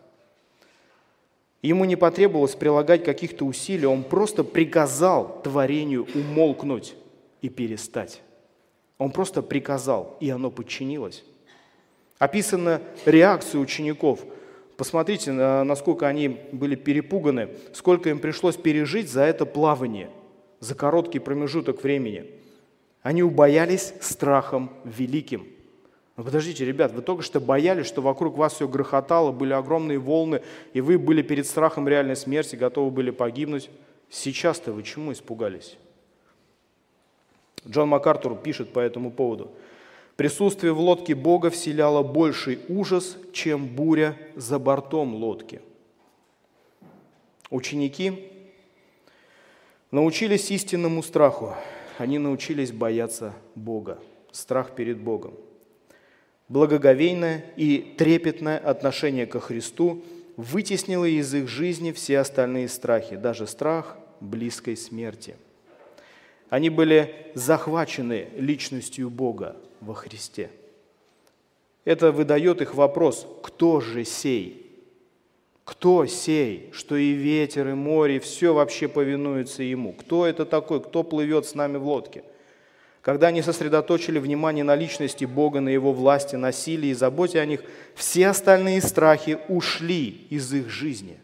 Ему 1.64 1.86
не 1.86 1.96
потребовалось 1.96 2.54
прилагать 2.54 3.04
каких-то 3.04 3.46
усилий, 3.46 3.88
он 3.88 4.04
просто 4.04 4.44
приказал 4.44 5.42
творению 5.42 6.06
умолкнуть 6.14 6.94
и 7.42 7.50
перестать. 7.50 8.22
Он 9.00 9.10
просто 9.10 9.42
приказал, 9.42 10.16
и 10.20 10.30
оно 10.30 10.52
подчинилось. 10.52 11.24
Описана 12.20 12.80
реакция 13.08 13.58
учеников. 13.58 14.24
Посмотрите, 14.78 15.32
насколько 15.32 16.06
они 16.08 16.28
были 16.52 16.76
перепуганы, 16.76 17.50
сколько 17.74 18.12
им 18.12 18.20
пришлось 18.20 18.56
пережить 18.56 19.10
за 19.10 19.24
это 19.24 19.48
плавание– 19.48 20.12
за 20.66 20.74
короткий 20.74 21.20
промежуток 21.20 21.84
времени. 21.84 22.26
Они 23.04 23.22
убоялись 23.22 23.94
страхом 24.02 24.72
великим. 24.84 25.48
Но 26.18 26.24
подождите, 26.24 26.66
ребят, 26.66 26.92
вы 26.92 27.02
только 27.04 27.22
что 27.22 27.40
боялись, 27.40 27.86
что 27.86 28.02
вокруг 28.02 28.36
вас 28.36 28.54
все 28.54 28.68
грохотало, 28.68 29.32
были 29.32 29.54
огромные 29.54 30.00
волны, 30.00 30.42
и 30.74 30.82
вы 30.82 30.98
были 30.98 31.22
перед 31.22 31.46
страхом 31.46 31.88
реальной 31.88 32.16
смерти, 32.16 32.56
готовы 32.56 32.90
были 32.90 33.12
погибнуть. 33.12 33.70
Сейчас-то 34.10 34.72
вы 34.72 34.82
чему 34.82 35.12
испугались? 35.12 35.78
Джон 37.68 37.90
МакАртур 37.90 38.36
пишет 38.36 38.74
по 38.74 38.80
этому 38.80 39.12
поводу. 39.12 39.52
Присутствие 40.16 40.74
в 40.74 40.80
лодке 40.80 41.14
Бога 41.14 41.50
вселяло 41.50 42.02
больший 42.02 42.60
ужас, 42.70 43.18
чем 43.34 43.68
буря 43.68 44.18
за 44.36 44.58
бортом 44.58 45.14
лодки. 45.16 45.62
Ученики 47.52 48.32
научились 49.92 50.52
истинному 50.52 51.04
страху, 51.04 51.56
они 51.98 52.20
научились 52.20 52.72
бояться 52.72 53.34
Бога, 53.56 54.00
страх 54.32 54.76
перед 54.76 54.98
Богом. 54.98 55.34
Благоговейное 56.48 57.46
и 57.56 57.96
трепетное 57.98 58.58
отношение 58.58 59.26
ко 59.26 59.40
Христу 59.40 60.04
вытеснило 60.38 61.06
из 61.06 61.34
их 61.34 61.48
жизни 61.48 61.92
все 61.92 62.20
остальные 62.20 62.70
страхи, 62.70 63.16
даже 63.16 63.48
страх 63.48 63.98
близкой 64.20 64.78
смерти. 64.78 65.36
Они 66.50 66.70
были 66.70 67.32
захвачены 67.34 68.30
личностью 68.36 69.10
Бога 69.10 69.56
во 69.82 69.94
Христе. 69.94 70.52
Это 71.84 72.12
выдает 72.12 72.62
их 72.62 72.76
вопрос, 72.76 73.28
кто 73.44 73.80
же 73.80 74.06
сей? 74.06 74.65
Кто 75.66 76.06
сей, 76.06 76.70
что 76.74 76.96
и 76.96 77.14
ветер, 77.14 77.68
и 77.70 77.74
море, 77.74 78.18
и 78.18 78.20
все 78.20 78.54
вообще 78.54 78.88
повинуется 78.88 79.64
ему? 79.64 79.94
Кто 79.94 80.28
это 80.28 80.46
такой? 80.46 80.80
Кто 80.80 81.02
плывет 81.02 81.48
с 81.48 81.56
нами 81.56 81.78
в 81.78 81.88
лодке? 81.88 82.24
Когда 83.02 83.28
они 83.28 83.42
сосредоточили 83.42 84.20
внимание 84.20 84.64
на 84.64 84.76
личности 84.76 85.26
Бога, 85.26 85.62
на 85.62 85.70
Его 85.70 85.92
власти, 85.92 86.36
на 86.36 86.52
силе 86.52 86.92
и 86.92 86.94
заботе 86.94 87.40
о 87.40 87.46
них, 87.48 87.64
все 87.96 88.28
остальные 88.28 88.82
страхи 88.82 89.40
ушли 89.48 90.28
из 90.30 90.54
их 90.54 90.70
жизни. 90.70 91.18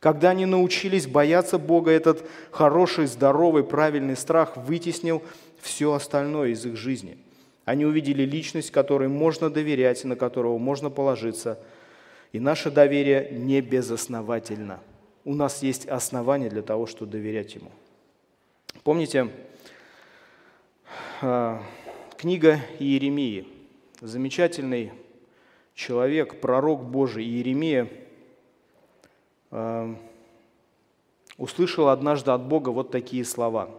Когда 0.00 0.30
они 0.30 0.46
научились 0.46 1.06
бояться 1.06 1.58
Бога, 1.58 1.90
этот 1.90 2.26
хороший, 2.50 3.06
здоровый, 3.06 3.62
правильный 3.62 4.16
страх 4.16 4.56
вытеснил 4.56 5.22
все 5.60 5.92
остальное 5.92 6.48
из 6.48 6.64
их 6.64 6.76
жизни. 6.76 7.18
Они 7.66 7.84
увидели 7.84 8.22
личность, 8.22 8.70
которой 8.70 9.08
можно 9.08 9.50
доверять 9.50 10.02
на 10.04 10.16
которого 10.16 10.56
можно 10.56 10.88
положиться– 10.88 11.58
и 12.32 12.40
наше 12.40 12.70
доверие 12.70 13.30
не 13.30 13.60
безосновательно. 13.60 14.80
У 15.24 15.34
нас 15.34 15.62
есть 15.62 15.86
основания 15.86 16.48
для 16.48 16.62
того, 16.62 16.86
чтобы 16.86 17.10
доверять 17.12 17.54
Ему. 17.54 17.70
Помните, 18.84 19.30
а, 21.20 21.62
книга 22.16 22.60
Иеремии. 22.78 23.48
Замечательный 24.00 24.92
человек, 25.74 26.40
пророк 26.40 26.84
Божий 26.84 27.24
Иеремия 27.24 27.88
а, 29.50 29.96
услышал 31.38 31.88
однажды 31.88 32.30
от 32.30 32.42
Бога 32.42 32.70
вот 32.70 32.90
такие 32.90 33.24
слова. 33.24 33.70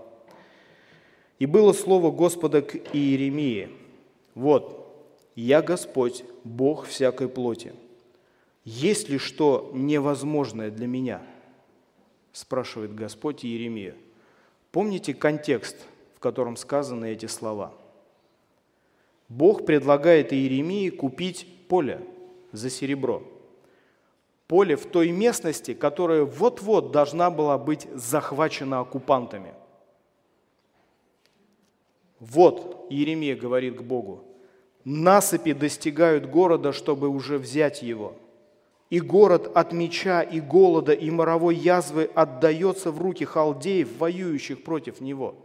«И 1.39 1.45
было 1.45 1.73
слово 1.73 2.11
Господа 2.11 2.61
к 2.61 2.75
Иеремии, 2.93 3.69
вот, 4.33 4.87
я 5.35 5.61
Господь, 5.61 6.23
Бог 6.43 6.85
всякой 6.85 7.29
плоти, 7.29 7.73
есть 8.67 9.07
ли 9.07 9.17
что 9.17 9.71
невозможное 9.73 10.69
для 10.69 10.87
меня? 10.87 11.21
Спрашивает 12.33 12.93
Господь 12.93 13.45
Иеремия. 13.45 13.95
Помните 14.73 15.13
контекст, 15.13 15.77
в 16.17 16.19
котором 16.19 16.57
сказаны 16.57 17.13
эти 17.13 17.27
слова? 17.27 17.73
Бог 19.29 19.65
предлагает 19.65 20.33
Иеремии 20.33 20.89
купить 20.89 21.47
поле 21.69 22.01
за 22.51 22.69
серебро. 22.69 23.23
Поле 24.47 24.75
в 24.75 24.85
той 24.85 25.11
местности, 25.11 25.73
которая 25.73 26.25
вот-вот 26.25 26.91
должна 26.91 27.31
была 27.31 27.57
быть 27.57 27.87
захвачена 27.93 28.81
оккупантами. 28.81 29.53
Вот, 32.19 32.87
Иеремия 32.89 33.37
говорит 33.37 33.77
к 33.77 33.81
Богу, 33.81 34.25
насыпи 34.83 35.53
достигают 35.53 36.25
города, 36.25 36.73
чтобы 36.73 37.07
уже 37.07 37.37
взять 37.37 37.81
его– 37.81 38.13
и 38.89 38.99
город 38.99 39.51
от 39.53 39.73
меча 39.73 40.21
и 40.21 40.39
голода 40.39 40.93
и 40.93 41.09
моровой 41.09 41.55
язвы 41.55 42.09
отдается 42.15 42.91
в 42.91 43.01
руки 43.01 43.25
халдеев, 43.25 43.97
воюющих 43.97 44.63
против 44.63 45.01
него. 45.01 45.35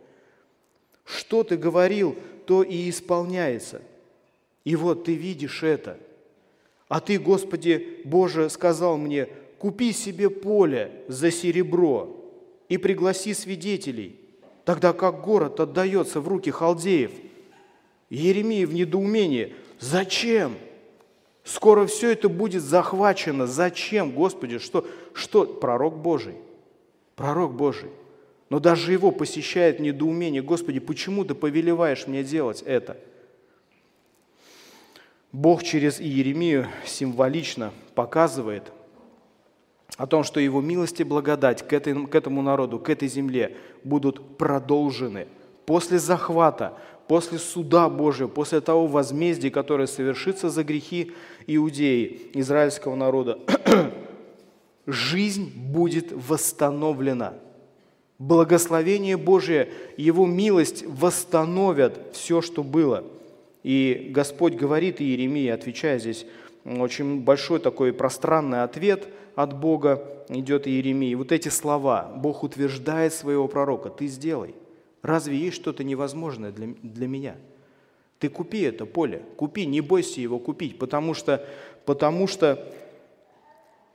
Что 1.04 1.42
ты 1.42 1.56
говорил, 1.56 2.16
то 2.46 2.62
и 2.62 2.88
исполняется. 2.88 3.82
И 4.64 4.76
вот 4.76 5.04
ты 5.04 5.14
видишь 5.14 5.62
это. 5.64 5.98
А 6.88 7.00
ты, 7.00 7.18
Господи 7.18 8.00
Боже, 8.04 8.48
сказал 8.48 8.96
мне, 8.96 9.28
купи 9.58 9.92
себе 9.92 10.30
поле 10.30 10.92
за 11.08 11.30
серебро 11.30 12.16
и 12.68 12.76
пригласи 12.76 13.34
свидетелей, 13.34 14.20
тогда 14.64 14.92
как 14.92 15.22
город 15.22 15.58
отдается 15.58 16.20
в 16.20 16.28
руки 16.28 16.50
халдеев. 16.50 17.10
Еремия 18.08 18.66
в 18.66 18.74
недоумении, 18.74 19.54
зачем? 19.80 20.54
Скоро 21.44 21.86
все 21.86 22.12
это 22.12 22.28
будет 22.28 22.62
захвачено. 22.62 23.46
Зачем, 23.46 24.12
Господи? 24.12 24.58
Что, 24.58 24.86
что? 25.12 25.44
Пророк 25.44 25.96
Божий. 25.98 26.36
Пророк 27.16 27.54
Божий. 27.54 27.90
Но 28.48 28.60
даже 28.60 28.92
его 28.92 29.10
посещает 29.10 29.80
недоумение. 29.80 30.42
Господи, 30.42 30.78
почему 30.78 31.24
ты 31.24 31.34
повелеваешь 31.34 32.06
мне 32.06 32.22
делать 32.22 32.62
это? 32.62 32.96
Бог 35.32 35.62
через 35.62 36.00
Иеремию 36.00 36.68
символично 36.84 37.72
показывает 37.94 38.70
о 39.96 40.06
том, 40.06 40.24
что 40.24 40.38
Его 40.38 40.60
милость 40.60 41.00
и 41.00 41.04
благодать 41.04 41.66
к, 41.66 41.72
этому 41.72 42.42
народу, 42.42 42.78
к 42.78 42.90
этой 42.90 43.08
земле 43.08 43.56
будут 43.82 44.36
продолжены 44.36 45.26
после 45.64 45.98
захвата, 45.98 46.74
после 47.12 47.36
суда 47.36 47.90
Божьего, 47.90 48.26
после 48.26 48.62
того 48.62 48.86
возмездия, 48.86 49.50
которое 49.50 49.86
совершится 49.86 50.48
за 50.48 50.64
грехи 50.64 51.12
иудеи, 51.46 52.30
израильского 52.32 52.94
народа, 52.94 53.38
жизнь 54.86 55.52
будет 55.54 56.10
восстановлена. 56.10 57.34
Благословение 58.18 59.18
Божие, 59.18 59.68
Его 59.98 60.24
милость 60.24 60.86
восстановят 60.86 62.00
все, 62.14 62.40
что 62.40 62.62
было. 62.64 63.04
И 63.62 64.08
Господь 64.08 64.54
говорит 64.54 65.02
Иеремии, 65.02 65.48
отвечая 65.48 65.98
здесь, 65.98 66.24
очень 66.64 67.20
большой 67.20 67.60
такой 67.60 67.92
пространный 67.92 68.62
ответ 68.62 69.06
от 69.34 69.60
Бога 69.60 70.02
идет 70.30 70.66
Иеремии. 70.66 71.14
Вот 71.14 71.30
эти 71.30 71.50
слова, 71.50 72.10
Бог 72.16 72.42
утверждает 72.42 73.12
своего 73.12 73.48
пророка, 73.48 73.90
ты 73.90 74.06
сделай. 74.06 74.54
Разве 75.02 75.36
есть 75.36 75.56
что-то 75.56 75.84
невозможное 75.84 76.52
для, 76.52 76.68
для 76.82 77.08
меня? 77.08 77.36
Ты 78.18 78.28
купи 78.28 78.60
это 78.60 78.86
поле, 78.86 79.22
купи, 79.36 79.66
не 79.66 79.80
бойся 79.80 80.20
его 80.20 80.38
купить, 80.38 80.78
потому 80.78 81.12
что, 81.12 81.44
потому 81.84 82.26
что 82.26 82.72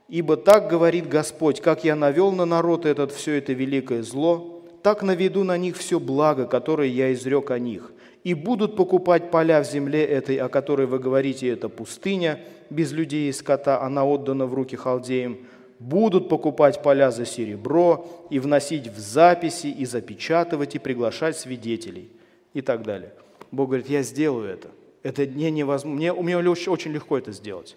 Ибо 0.08 0.38
так 0.38 0.68
говорит 0.68 1.06
Господь, 1.06 1.60
как 1.60 1.84
я 1.84 1.94
навел 1.94 2.32
на 2.32 2.46
народ 2.46 2.86
этот 2.86 3.12
все 3.12 3.34
это 3.34 3.52
великое 3.52 4.02
зло, 4.02 4.64
так 4.82 5.02
наведу 5.02 5.44
на 5.44 5.58
них 5.58 5.76
все 5.76 6.00
благо, 6.00 6.46
которое 6.46 6.88
я 6.88 7.12
изрек 7.12 7.50
о 7.50 7.58
них. 7.58 7.92
И 8.24 8.32
будут 8.32 8.74
покупать 8.74 9.30
поля 9.30 9.62
в 9.62 9.66
земле 9.66 10.04
этой, 10.04 10.36
о 10.36 10.48
которой 10.48 10.86
вы 10.86 10.98
говорите, 10.98 11.48
это 11.48 11.68
пустыня, 11.68 12.40
без 12.70 12.92
людей 12.92 13.28
и 13.28 13.32
скота, 13.32 13.82
она 13.82 14.04
отдана 14.04 14.46
в 14.46 14.54
руки 14.54 14.76
халдеям. 14.76 15.38
Будут 15.78 16.28
покупать 16.28 16.82
поля 16.82 17.10
за 17.10 17.24
серебро 17.24 18.26
и 18.30 18.38
вносить 18.40 18.88
в 18.88 18.98
записи, 18.98 19.68
и 19.68 19.84
запечатывать, 19.84 20.74
и 20.74 20.78
приглашать 20.78 21.36
свидетелей, 21.36 22.10
и 22.52 22.62
так 22.62 22.82
далее. 22.82 23.12
Бог 23.52 23.68
говорит, 23.68 23.88
я 23.88 24.02
сделаю 24.02 24.48
это. 24.48 24.68
Это 25.02 25.26
не 25.26 25.50
невозможно. 25.50 25.96
Мне, 25.96 26.12
очень, 26.36 26.72
очень 26.72 26.92
легко 26.92 27.16
это 27.16 27.32
сделать. 27.32 27.76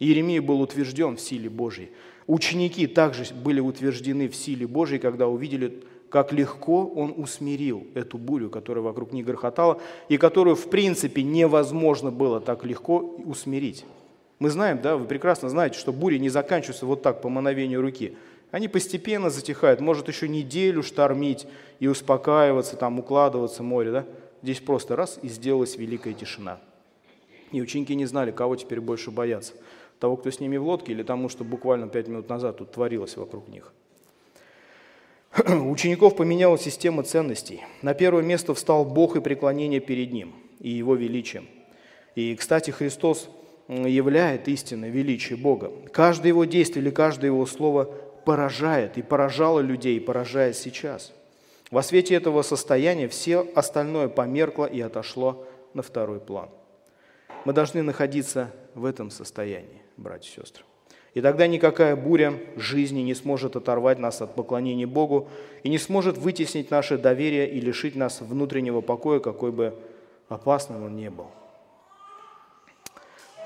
Иеремия 0.00 0.42
был 0.42 0.60
утвержден 0.60 1.16
в 1.16 1.20
силе 1.20 1.48
Божьей. 1.48 1.90
Ученики 2.26 2.86
также 2.86 3.32
были 3.34 3.60
утверждены 3.60 4.28
в 4.28 4.34
силе 4.34 4.66
Божьей, 4.66 4.98
когда 4.98 5.28
увидели, 5.28 5.82
как 6.08 6.32
легко 6.32 6.84
он 6.84 7.14
усмирил 7.16 7.86
эту 7.94 8.18
бурю, 8.18 8.50
которая 8.50 8.82
вокруг 8.82 9.12
них 9.12 9.26
грохотала, 9.26 9.80
и 10.08 10.16
которую, 10.16 10.56
в 10.56 10.68
принципе, 10.68 11.22
невозможно 11.22 12.10
было 12.10 12.40
так 12.40 12.64
легко 12.64 12.98
усмирить. 12.98 13.84
Мы 14.38 14.50
знаем, 14.50 14.80
да, 14.82 14.96
вы 14.96 15.06
прекрасно 15.06 15.48
знаете, 15.48 15.78
что 15.78 15.92
бури 15.92 16.18
не 16.18 16.28
заканчиваются 16.28 16.86
вот 16.86 17.02
так, 17.02 17.22
по 17.22 17.28
мановению 17.28 17.80
руки. 17.80 18.16
Они 18.50 18.68
постепенно 18.68 19.30
затихают, 19.30 19.80
может 19.80 20.08
еще 20.08 20.28
неделю 20.28 20.82
штормить 20.82 21.46
и 21.80 21.86
успокаиваться, 21.86 22.76
там, 22.76 22.98
укладываться 22.98 23.62
море, 23.62 23.90
да? 23.90 24.06
Здесь 24.42 24.60
просто 24.60 24.94
раз 24.94 25.18
и 25.22 25.28
сделалась 25.28 25.76
великая 25.76 26.12
тишина. 26.12 26.60
И 27.50 27.62
ученики 27.62 27.94
не 27.94 28.04
знали, 28.04 28.30
кого 28.30 28.56
теперь 28.56 28.80
больше 28.80 29.10
бояться. 29.10 29.54
Того, 30.00 30.16
кто 30.16 30.30
с 30.30 30.40
ними 30.40 30.56
в 30.56 30.66
лодке, 30.66 30.92
или 30.92 31.02
тому, 31.02 31.28
что 31.28 31.44
буквально 31.44 31.88
пять 31.88 32.08
минут 32.08 32.28
назад 32.28 32.58
тут 32.58 32.72
творилось 32.72 33.16
вокруг 33.16 33.48
них. 33.48 33.72
Учеников 35.46 36.16
поменялась 36.16 36.62
система 36.62 37.02
ценностей. 37.02 37.62
На 37.82 37.94
первое 37.94 38.22
место 38.22 38.54
встал 38.54 38.84
Бог 38.84 39.16
и 39.16 39.20
преклонение 39.20 39.80
перед 39.80 40.12
Ним 40.12 40.34
и 40.60 40.70
Его 40.70 40.94
величием. 40.94 41.48
И, 42.14 42.36
кстати, 42.36 42.70
Христос 42.70 43.28
являет 43.68 44.48
истинное 44.48 44.90
величие 44.90 45.38
Бога. 45.38 45.72
Каждое 45.92 46.28
Его 46.28 46.44
действие 46.44 46.82
или 46.82 46.90
каждое 46.90 47.26
Его 47.28 47.46
слово 47.46 47.84
поражает 48.24 48.98
и 48.98 49.02
поражало 49.02 49.60
людей, 49.60 49.96
и 49.96 50.00
поражает 50.00 50.56
сейчас– 50.56 51.12
во 51.74 51.82
свете 51.82 52.14
этого 52.14 52.42
состояния 52.42 53.08
все 53.08 53.40
остальное 53.54 54.08
померкло 54.08 54.64
и 54.64 54.80
отошло 54.80 55.44
на 55.72 55.82
второй 55.82 56.20
план. 56.20 56.48
Мы 57.44 57.52
должны 57.52 57.82
находиться 57.82 58.52
в 58.76 58.84
этом 58.84 59.10
состоянии, 59.10 59.82
братья 59.96 60.30
и 60.30 60.44
сестры. 60.44 60.62
И 61.14 61.20
тогда 61.20 61.48
никакая 61.48 61.96
буря 61.96 62.34
жизни 62.54 63.00
не 63.00 63.14
сможет 63.14 63.56
оторвать 63.56 63.98
нас 63.98 64.22
от 64.22 64.36
поклонения 64.36 64.86
Богу 64.86 65.28
и 65.64 65.68
не 65.68 65.78
сможет 65.78 66.16
вытеснить 66.16 66.70
наше 66.70 66.96
доверие 66.96 67.50
и 67.50 67.60
лишить 67.60 67.96
нас 67.96 68.20
внутреннего 68.20 68.80
покоя, 68.80 69.18
какой 69.18 69.50
бы 69.50 69.74
опасным 70.28 70.84
он 70.84 70.94
ни 70.94 71.08
был. 71.08 71.26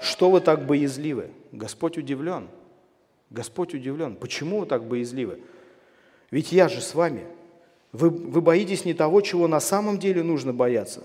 Что 0.01 0.31
вы 0.31 0.41
так 0.41 0.67
боязливы? 0.67 1.31
Господь 1.53 1.99
удивлен. 1.99 2.49
Господь 3.31 3.75
удивлен. 3.75 4.17
Почему 4.17 4.61
вы 4.61 4.67
так 4.67 4.85
боязливы? 4.85 5.41
Ведь 6.31 6.53
я 6.53 6.69
же 6.69 6.81
с 6.81 6.95
вами– 6.95 7.25
вы, 7.93 8.11
вы 8.11 8.41
боитесь 8.41 8.85
не 8.85 8.95
того, 8.95 9.21
чего 9.21 9.49
на 9.49 9.61
самом 9.61 9.99
деле 9.99 10.23
нужно 10.23 10.53
бояться. 10.53 11.03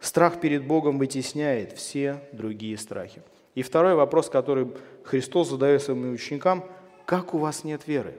Страх 0.00 0.40
перед 0.40 0.66
Богом 0.66 0.98
вытесняет 0.98 1.72
все 1.72 2.20
другие 2.32 2.76
страхи. 2.78 3.22
И 3.54 3.62
второй 3.62 3.94
вопрос, 3.94 4.28
который 4.28 4.68
Христос 5.04 5.48
задает 5.48 5.82
своим 5.82 6.12
ученикам, 6.12 6.64
как 7.06 7.32
у 7.32 7.38
вас 7.38 7.64
нет 7.64 7.86
веры? 7.86 8.14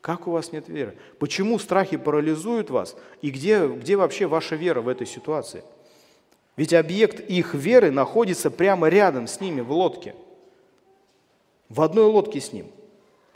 Как 0.00 0.26
у 0.26 0.30
вас 0.30 0.50
нет 0.50 0.68
веры? 0.68 0.96
Почему 1.18 1.58
страхи 1.58 1.98
парализуют 1.98 2.70
вас? 2.70 2.96
И 3.20 3.30
где, 3.30 3.68
где 3.68 3.96
вообще 3.96 4.26
ваша 4.26 4.56
вера 4.56 4.80
в 4.80 4.88
этой 4.88 5.06
ситуации? 5.06 5.62
Ведь 6.56 6.72
объект 6.72 7.20
их 7.20 7.54
веры 7.54 7.90
находится 7.90 8.50
прямо 8.50 8.88
рядом 8.88 9.26
с 9.26 9.40
ними 9.40 9.60
в 9.60 9.72
лодке. 9.72 10.14
В 11.68 11.80
одной 11.80 12.06
лодке 12.06 12.40
с 12.40 12.52
ним. 12.52 12.66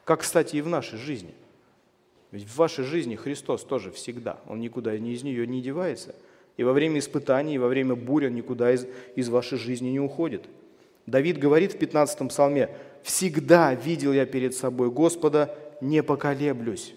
Как, 0.05 0.21
кстати, 0.21 0.57
и 0.57 0.61
в 0.61 0.69
нашей 0.69 0.99
жизни– 0.99 1.35
ведь 2.35 2.49
в 2.49 2.57
вашей 2.57 2.85
жизни 2.85 3.15
Христос 3.15 3.63
тоже 3.63 3.93
всегда, 3.93 4.41
Он 4.49 4.59
никуда 4.59 4.93
из 4.93 5.23
нее 5.23 5.47
не 5.47 5.63
девается. 5.63 6.17
И 6.57 6.65
во 6.65 6.73
время 6.73 6.99
испытаний, 6.99 7.55
и 7.55 7.59
во 7.59 7.69
время 7.69 7.95
бури 7.95 8.27
Он 8.27 8.35
никуда 8.35 8.73
из, 8.73 8.89
из 9.15 9.29
вашей 9.29 9.57
жизни 9.57 9.91
не 9.91 10.01
уходит. 10.01 10.43
Давид 11.07 11.39
говорит 11.39 11.75
в 11.75 11.79
15 11.79 12.29
псалме, 12.29 12.71
«Всегда 13.05 13.73
видел 13.73 14.13
я 14.13 14.27
перед 14.27 14.53
собой 14.53 14.91
Господа, 14.91 15.57
не 15.81 16.03
поколеблюсь». 16.03 16.95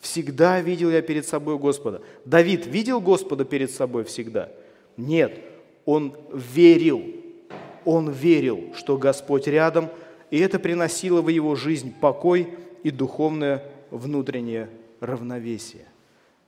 Всегда 0.00 0.60
видел 0.60 0.90
я 0.90 1.00
перед 1.00 1.28
собой 1.28 1.58
Господа. 1.58 2.02
Давид 2.24 2.66
видел 2.66 3.00
Господа 3.00 3.44
перед 3.44 3.70
собой 3.70 4.02
всегда? 4.02 4.50
Нет, 4.96 5.40
он 5.84 6.14
верил. 6.32 7.02
Он 7.84 8.10
верил, 8.10 8.74
что 8.74 8.96
Господь 8.96 9.46
рядом, 9.46 9.88
и 10.30 10.38
это 10.38 10.58
приносило 10.58 11.22
в 11.22 11.28
его 11.28 11.54
жизнь 11.54 11.94
покой 12.00 12.48
и 12.82 12.90
духовное 12.90 13.62
внутреннее 13.90 14.68
равновесие. 15.00 15.86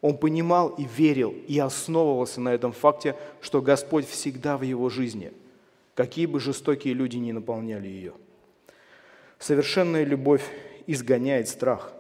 Он 0.00 0.16
понимал 0.16 0.68
и 0.70 0.84
верил, 0.84 1.34
и 1.46 1.58
основывался 1.58 2.40
на 2.40 2.54
этом 2.54 2.72
факте, 2.72 3.14
что 3.40 3.62
Господь 3.62 4.06
всегда 4.08 4.56
в 4.56 4.62
его 4.62 4.88
жизни, 4.88 5.32
какие 5.94 6.26
бы 6.26 6.40
жестокие 6.40 6.94
люди 6.94 7.16
ни 7.16 7.32
наполняли 7.32 7.88
ее. 7.88 8.12
Совершенная 9.38 10.04
любовь 10.04 10.44
изгоняет 10.86 11.48
страх. 11.48 11.92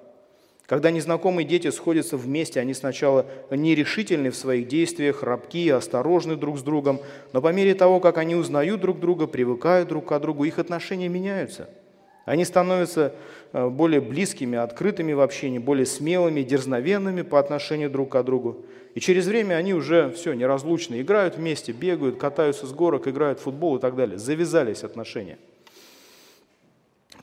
Когда 0.68 0.92
незнакомые 0.92 1.44
дети 1.44 1.70
сходятся 1.70 2.16
вместе, 2.16 2.60
они 2.60 2.74
сначала 2.74 3.26
нерешительны 3.50 4.30
в 4.30 4.36
своих 4.36 4.68
действиях, 4.68 5.24
рабки, 5.24 5.68
осторожны 5.70 6.36
друг 6.36 6.58
с 6.58 6.62
другом, 6.62 7.00
но 7.32 7.42
по 7.42 7.52
мере 7.52 7.74
того, 7.74 7.98
как 7.98 8.18
они 8.18 8.36
узнают 8.36 8.80
друг 8.80 9.00
друга, 9.00 9.26
привыкают 9.26 9.88
друг 9.88 10.06
к 10.06 10.18
другу, 10.20 10.44
их 10.44 10.60
отношения 10.60 11.08
меняются– 11.08 11.68
они 12.28 12.44
становятся 12.44 13.14
э, 13.54 13.68
более 13.70 14.02
близкими, 14.02 14.58
открытыми 14.58 15.14
в 15.14 15.20
общении, 15.22 15.58
более 15.58 15.86
смелыми, 15.86 16.42
дерзновенными 16.42 17.22
по 17.22 17.38
отношению 17.38 17.88
друг 17.88 18.10
к 18.10 18.22
другу. 18.22 18.66
И 18.94 19.00
через 19.00 19.26
время 19.26 19.54
они 19.54 19.72
уже 19.72 20.10
все 20.10 20.34
неразлучны, 20.34 21.00
играют 21.00 21.36
вместе, 21.36 21.72
бегают, 21.72 22.18
катаются 22.18 22.66
с 22.66 22.72
горок, 22.72 23.08
играют 23.08 23.40
в 23.40 23.44
футбол 23.44 23.78
и 23.78 23.80
так 23.80 23.96
далее. 23.96 24.18
Завязались 24.18 24.84
отношения. 24.84 25.38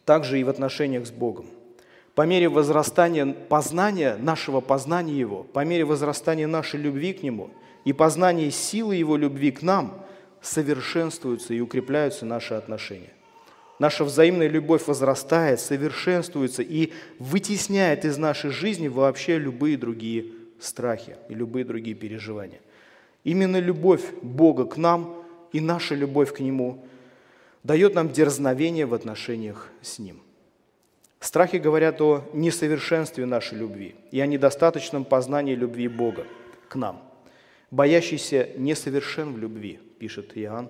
Также 0.06 0.40
и 0.40 0.44
в 0.44 0.50
отношениях 0.50 1.06
с 1.06 1.12
Богом. 1.12 1.46
По 2.16 2.26
мере 2.26 2.48
возрастания 2.48 3.26
познания, 3.26 4.16
нашего 4.16 4.62
познания 4.62 5.14
Его, 5.14 5.44
по 5.44 5.66
мере 5.66 5.84
возрастания 5.84 6.48
нашей 6.48 6.80
любви 6.80 7.12
к 7.12 7.22
Нему 7.24 7.50
и 7.84 7.92
познания 7.92 8.50
силы 8.52 8.96
Его 8.96 9.18
любви 9.18 9.52
к 9.52 9.62
нам, 9.62 10.06
совершенствуются 10.42 11.54
и 11.54 11.60
укрепляются 11.60 12.26
наши 12.26 12.54
отношения. 12.54 13.12
Наша 13.80 14.06
взаимная 14.06 14.48
любовь 14.48 14.88
возрастает, 14.88 15.60
совершенствуется 15.60 16.62
и 16.62 16.94
вытесняет 17.20 18.06
из 18.06 18.18
нашей 18.18 18.52
жизни 18.52 18.88
вообще 18.88 19.38
любые 19.38 19.76
другие 19.76 20.28
страхи 20.60 21.18
и 21.28 21.34
любые 21.34 21.66
другие 21.66 21.96
переживания. 21.98 22.62
Именно 23.26 23.60
любовь 23.60 24.04
Бога 24.22 24.66
к 24.66 24.78
нам 24.78 25.22
и 25.52 25.60
наша 25.60 25.96
любовь 25.96 26.34
к 26.34 26.40
Нему 26.40 26.86
дает 27.64 27.96
нам 27.96 28.10
дерзновение 28.10 28.86
в 28.86 28.94
отношениях 28.94 29.70
с 29.82 30.00
Ним. 30.00 30.22
Страхи 31.26 31.56
говорят 31.56 32.02
о 32.02 32.24
несовершенстве 32.34 33.26
нашей 33.26 33.58
любви 33.58 33.96
и 34.12 34.20
о 34.20 34.28
недостаточном 34.28 35.04
познании 35.04 35.56
любви 35.56 35.88
Бога 35.88 36.28
к 36.70 36.76
нам. 36.76 37.02
Боящийся 37.72 38.50
несовершен 38.58 39.34
в 39.34 39.40
любви, 39.40 39.80
пишет 39.98 40.34
Иоанн. 40.36 40.70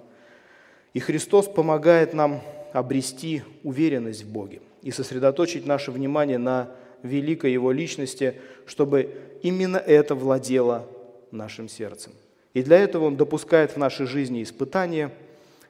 И 0.94 1.02
Христос 1.02 1.48
помогает 1.48 2.14
нам 2.14 2.42
обрести 2.72 3.44
уверенность 3.64 4.24
в 4.24 4.32
Боге 4.32 4.62
и 4.82 4.92
сосредоточить 4.92 5.66
наше 5.66 5.92
внимание 5.92 6.38
на 6.38 6.72
великой 7.04 7.52
Его 7.52 7.74
личности, 7.74 8.40
чтобы 8.66 9.14
именно 9.44 9.76
это 9.76 10.16
владело 10.16 10.88
нашим 11.32 11.68
сердцем. 11.68 12.14
И 12.54 12.64
для 12.64 12.78
этого 12.78 13.04
Он 13.04 13.18
допускает 13.18 13.72
в 13.72 13.78
нашей 13.78 14.06
жизни 14.06 14.42
испытания 14.42 15.12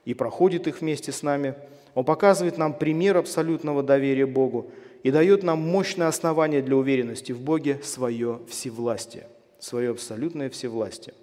и 0.06 0.14
проходит 0.14 0.68
их 0.68 0.82
вместе 0.82 1.12
с 1.12 1.24
нами. 1.24 1.56
Он 1.96 2.04
показывает 2.04 2.58
нам 2.58 2.74
пример 2.74 3.18
абсолютного 3.18 3.82
доверия 3.82 4.26
Богу 4.26 4.70
и 5.02 5.12
дает 5.12 5.44
нам 5.44 5.62
мощное 5.62 6.08
основание 6.08 6.62
для 6.62 6.76
уверенности 6.76 7.32
в 7.32 7.40
Боге 7.42 7.80
свое 7.84 8.42
всевластие, 8.50 9.28
свое 9.60 9.92
абсолютное 9.92 10.50
всевластие. 10.50 11.16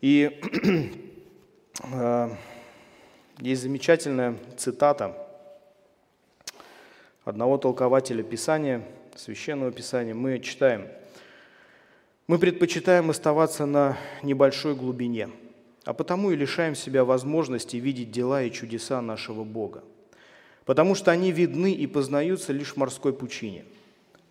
И 0.00 0.40
а, 1.84 2.36
есть 3.38 3.62
замечательная 3.62 4.36
цитата 4.56 5.16
одного 7.24 7.56
толкователя 7.56 8.24
Писания, 8.24 8.82
Священного 9.14 9.70
Писания. 9.70 10.14
Мы 10.14 10.40
читаем, 10.40 10.88
«Мы 12.26 12.40
предпочитаем 12.40 13.10
оставаться 13.10 13.66
на 13.66 13.96
небольшой 14.24 14.74
глубине, 14.74 15.28
а 15.84 15.92
потому 15.92 16.30
и 16.30 16.36
лишаем 16.36 16.74
себя 16.74 17.04
возможности 17.04 17.76
видеть 17.76 18.10
дела 18.10 18.42
и 18.42 18.50
чудеса 18.50 19.00
нашего 19.00 19.44
Бога. 19.44 19.82
потому 20.66 20.94
что 20.94 21.10
они 21.10 21.32
видны 21.32 21.72
и 21.72 21.88
познаются 21.88 22.52
лишь 22.52 22.74
в 22.74 22.76
морской 22.76 23.12
пучине. 23.12 23.64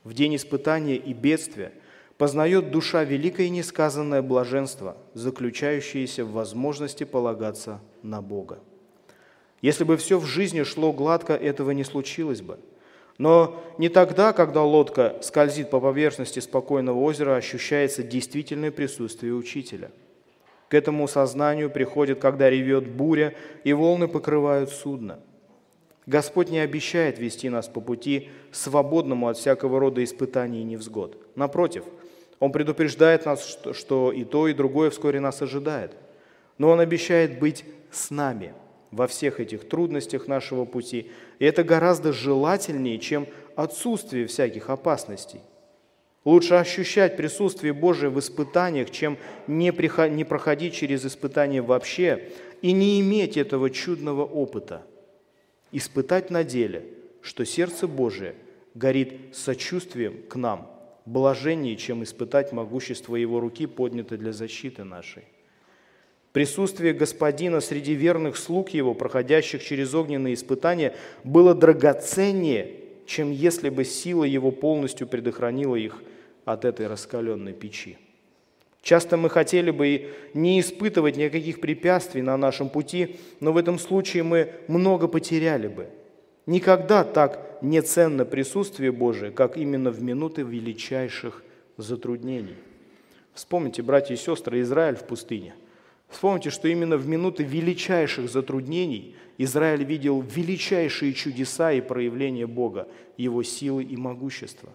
В 0.05 0.13
день 0.13 0.38
испытания 0.38 0.95
и 0.95 1.12
бедствия 1.12 1.73
познает 2.17 2.71
душа 2.71 3.03
великое 3.03 3.47
и 3.47 3.49
несказанное 3.49 4.21
блаженство, 4.21 4.95
заключающееся 5.13 6.23
в 6.23 6.31
возможности 6.31 7.03
полагаться 7.03 7.81
на 8.03 8.21
Бога. 8.21 8.59
Если 9.62 9.83
бы 9.83 9.97
все 9.97 10.17
в 10.17 10.25
жизни 10.25 10.63
шло 10.63 10.93
гладко, 10.93 11.33
этого 11.33 11.71
не 11.71 11.83
случилось 11.83 12.41
бы. 12.41 12.59
Но 13.17 13.62
не 13.77 13.89
тогда, 13.89 14.31
когда 14.31 14.63
лодка 14.63 15.17
скользит 15.21 15.69
по 15.69 15.81
поверхности 15.81 16.39
спокойного 16.39 16.99
озера, 16.99 17.35
ощущается 17.35 18.01
действительное 18.01 18.71
присутствие 18.71 19.33
учителя. 19.33 19.91
К 20.69 20.75
этому 20.75 21.08
сознанию 21.08 21.69
приходит, 21.69 22.19
когда 22.19 22.49
ревет 22.49 22.88
буря, 22.88 23.34
и 23.63 23.73
волны 23.73 24.08
покрывают 24.08 24.69
судно. 24.69 25.19
Господь 26.05 26.49
не 26.49 26.60
обещает 26.60 27.19
вести 27.19 27.49
нас 27.49 27.67
по 27.67 27.82
пути, 27.82 28.29
свободному 28.51 29.27
от 29.27 29.38
всякого 29.38 29.79
рода 29.79 30.03
испытаний 30.03 30.62
и 30.62 30.65
невзгод. 30.65 31.17
Напротив, 31.36 31.84
Он 32.39 32.51
предупреждает 32.51 33.25
нас, 33.25 33.60
что, 33.73 34.12
и 34.12 34.23
то, 34.23 34.47
и 34.47 34.53
другое 34.53 34.89
вскоре 34.89 35.19
нас 35.19 35.41
ожидает. 35.41 35.91
Но 36.58 36.69
Он 36.69 36.79
обещает 36.79 37.39
быть 37.39 37.65
с 37.91 38.10
нами– 38.10 38.53
во 38.91 39.08
всех 39.08 39.39
этих 39.39 39.67
трудностях 39.67 40.27
нашего 40.27 40.65
пути. 40.65 41.12
И 41.39 41.45
это 41.45 41.63
гораздо 41.63 42.12
желательнее, 42.12 42.99
чем 42.99 43.27
отсутствие 43.55 44.27
всяких 44.27 44.69
опасностей. 44.69 45.41
Лучше 46.25 46.55
ощущать 46.55 47.15
присутствие 47.15 47.73
Божие 47.73 48.10
в 48.10 48.19
испытаниях, 48.19 48.91
чем 48.91 49.17
не, 49.47 49.71
проходить 49.71 50.73
через 50.73 51.05
испытания 51.05 51.62
вообще 51.62 52.29
и 52.62 52.73
не 52.73 52.99
иметь 52.99 53.38
этого 53.38 53.69
чудного 53.69 54.25
опыта. 54.25 54.84
Испытать 55.71 56.29
на 56.29 56.43
деле, 56.43 56.86
что 57.21 57.45
сердце 57.45 57.88
Божие 57.88 58.36
горит 58.75 59.34
сочувствием 59.34 60.23
к 60.27 60.36
нам, 60.36 60.69
блаженнее, 61.05 61.77
чем 61.77 62.03
испытать 62.03 62.51
могущество 62.51 63.15
Его 63.15 63.39
руки, 63.39 63.65
поднятой 63.65 64.17
для 64.17 64.34
защиты 64.34 64.84
нашей. 64.84 65.23
Присутствие 66.34 66.93
Господина 66.93 67.60
среди 67.60 67.93
верных 67.93 68.38
слуг 68.38 68.69
Его, 68.69 68.93
проходящих 68.93 69.63
через 69.63 69.95
огненные 69.95 70.36
испытания, 70.36 70.95
было 71.23 71.55
драгоценнее, 71.55 72.75
чем 73.10 73.32
если 73.32 73.69
бы 73.69 73.86
сила 73.86 74.24
Его 74.24 74.52
полностью 74.52 75.08
предохранила 75.08 75.76
их 75.76 76.04
от 76.45 76.63
этой 76.63 76.86
раскаленной 76.86 77.54
печи. 77.54 77.98
Часто 78.84 79.17
мы 79.17 79.32
хотели 79.32 79.72
бы 79.72 80.13
не 80.36 80.60
испытывать 80.60 81.17
никаких 81.17 81.60
препятствий 81.60 82.22
на 82.22 82.38
нашем 82.38 82.69
пути, 82.69 83.17
но 83.39 83.52
в 83.52 83.58
этом 83.58 83.80
случае 83.80 84.22
мы 84.22 84.54
много 84.67 85.08
потеряли 85.08 85.67
бы. 85.67 85.88
Никогда 86.45 87.04
так 87.04 87.58
не 87.63 87.82
ценно 87.82 88.26
присутствие 88.26 88.91
Божие, 88.91 89.32
как 89.32 89.58
именно 89.58 89.89
в 89.89 90.04
минуты 90.04 90.43
величайших 90.43 91.43
затруднений. 91.78 92.58
Вспомните, 93.34 93.82
братья 93.82 94.13
и 94.13 94.17
сестры, 94.17 94.62
Израиль 94.62 94.95
в 94.95 95.08
пустыне– 95.08 95.56
Вспомните, 96.10 96.50
что 96.50 96.67
именно 96.67 96.98
в 96.98 97.08
минуты 97.08 97.43
величайших 97.43 98.30
затруднений 98.30 99.15
Израиль 99.39 99.86
видел 99.86 100.21
величайшие 100.21 101.13
чудеса 101.13 101.71
и 101.71 101.80
проявления 101.80 102.45
Бога, 102.45 102.89
Его 103.15 103.41
силы 103.41 103.84
и 103.84 103.95
могущества. 103.95 104.69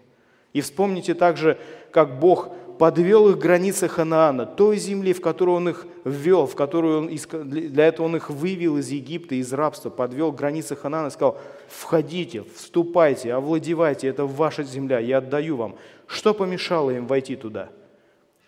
И 0.54 0.62
вспомните 0.62 1.14
также, 1.14 1.58
как 1.92 2.18
Бог 2.18 2.48
подвел 2.78 3.28
их 3.28 3.38
границы 3.38 3.88
Ханаана, 3.88 4.46
той 4.46 4.78
земли, 4.78 5.12
в 5.12 5.20
которую 5.20 5.58
Он 5.58 5.68
их 5.68 5.86
ввел, 6.04 6.46
в 6.46 6.56
которую 6.56 6.98
он, 6.98 7.50
для 7.50 7.88
этого 7.88 8.06
Он 8.06 8.16
их 8.16 8.30
вывел 8.30 8.78
из 8.78 8.88
Египта, 8.88 9.34
из 9.34 9.52
рабства, 9.52 9.90
подвел 9.90 10.32
границы 10.32 10.76
Ханаана 10.76 11.08
и 11.08 11.10
сказал, 11.10 11.38
входите, 11.68 12.42
вступайте, 12.54 13.34
овладевайте, 13.34 14.08
это 14.08 14.24
ваша 14.24 14.62
земля, 14.62 14.98
я 14.98 15.18
отдаю 15.18 15.56
вам. 15.56 15.76
Что 16.06 16.32
помешало 16.32 16.90
им 16.90 17.06
войти 17.06 17.36
туда? 17.36 17.68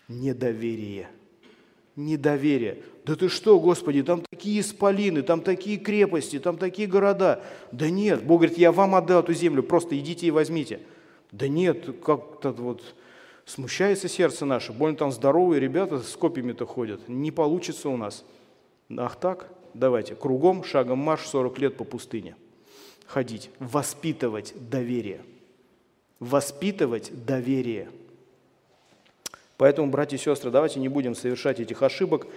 Недоверие– 0.07 1.09
недоверие. 1.97 2.83
Да 3.05 3.15
ты 3.15 3.27
что, 3.27 3.59
Господи, 3.59 4.03
там 4.03 4.21
такие 4.29 4.61
исполины, 4.61 5.23
там 5.23 5.41
такие 5.41 5.77
крепости, 5.77 6.39
там 6.39 6.57
такие 6.57 6.87
города. 6.87 7.43
Да 7.73 7.89
нет, 7.89 8.23
Бог 8.23 8.41
говорит, 8.41 8.57
я 8.57 8.71
вам 8.71 8.95
отдал 8.95 9.21
эту 9.21 9.33
землю, 9.33 9.63
просто 9.63 9.97
идите 9.99 10.27
и 10.27 10.31
возьмите. 10.31 10.79
Да 11.31 11.47
нет, 11.47 11.97
как-то 12.03 12.51
вот 12.51 12.95
смущается 13.45 14.07
сердце 14.07 14.45
наше, 14.45 14.71
больно 14.71 14.95
там 14.95 15.11
здоровые 15.11 15.59
ребята 15.59 15.99
с 15.99 16.15
копьями-то 16.15 16.65
ходят, 16.65 17.09
не 17.09 17.31
получится 17.31 17.89
у 17.89 17.97
нас. 17.97 18.23
Ах 18.95 19.17
так? 19.17 19.49
Давайте, 19.73 20.15
кругом, 20.15 20.63
шагом 20.63 20.99
марш 20.99 21.25
40 21.27 21.59
лет 21.59 21.77
по 21.77 21.83
пустыне. 21.83 22.35
Ходить, 23.05 23.49
воспитывать 23.59 24.53
доверие. 24.69 25.21
Воспитывать 26.19 27.11
доверие– 27.25 27.89
Поэтому, 29.57 29.89
братья 29.89 30.17
и 30.17 30.19
сестры, 30.19 30.51
давайте 30.51 30.79
не 30.79 30.87
будем 30.87 31.15
совершать 31.15 31.59
этих 31.59 31.81
ошибок. 31.81 32.27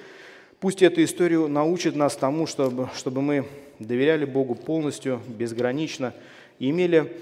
Пусть 0.59 0.83
эта 0.83 1.05
история 1.05 1.47
научит 1.47 1.97
нас 1.97 2.17
тому, 2.17 2.47
чтобы, 2.47 2.89
чтобы 2.95 3.23
мы 3.23 3.47
доверяли 3.79 4.25
Богу 4.25 4.55
полностью, 4.55 5.21
безгранично, 5.27 6.15
и 6.59 6.71
имели, 6.71 7.17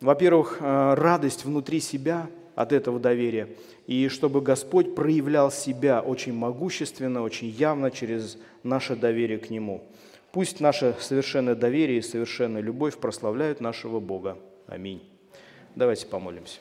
во-первых, 0.00 0.58
э, 0.60 0.94
радость 0.94 1.44
внутри 1.44 1.80
себя 1.80 2.28
от 2.54 2.72
этого 2.72 3.00
доверия, 3.00 3.48
и 3.86 4.08
чтобы 4.08 4.40
Господь 4.40 4.94
проявлял 4.94 5.50
себя 5.50 6.00
очень 6.00 6.32
могущественно, 6.32 7.22
очень 7.22 7.48
явно 7.48 7.90
через 7.90 8.38
наше 8.62 8.96
доверие 8.96 9.38
к 9.38 9.50
Нему. 9.50 9.82
Пусть 10.32 10.60
наше 10.60 10.94
совершенное 11.00 11.54
доверие 11.54 11.98
и 11.98 12.02
совершенная 12.02 12.60
любовь 12.60 12.96
прославляют 12.98 13.60
нашего 13.60 14.00
Бога. 14.00 14.36
Аминь. 14.66 15.02
Давайте 15.74 16.06
помолимся. 16.06 16.60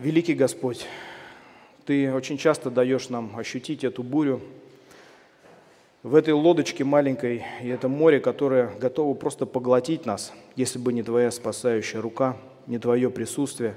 Великий 0.00 0.34
Господь, 0.34 0.86
Ты 1.84 2.12
очень 2.14 2.38
часто 2.38 2.70
даешь 2.70 3.08
нам 3.08 3.36
ощутить 3.36 3.82
эту 3.82 4.04
бурю 4.04 4.40
в 6.04 6.14
этой 6.14 6.34
лодочке 6.34 6.84
маленькой, 6.84 7.42
и 7.60 7.66
это 7.66 7.88
море, 7.88 8.20
которое 8.20 8.70
готово 8.78 9.14
просто 9.14 9.44
поглотить 9.44 10.06
нас, 10.06 10.32
если 10.54 10.78
бы 10.78 10.92
не 10.92 11.02
Твоя 11.02 11.32
спасающая 11.32 12.00
рука, 12.00 12.36
не 12.68 12.78
Твое 12.78 13.10
присутствие. 13.10 13.74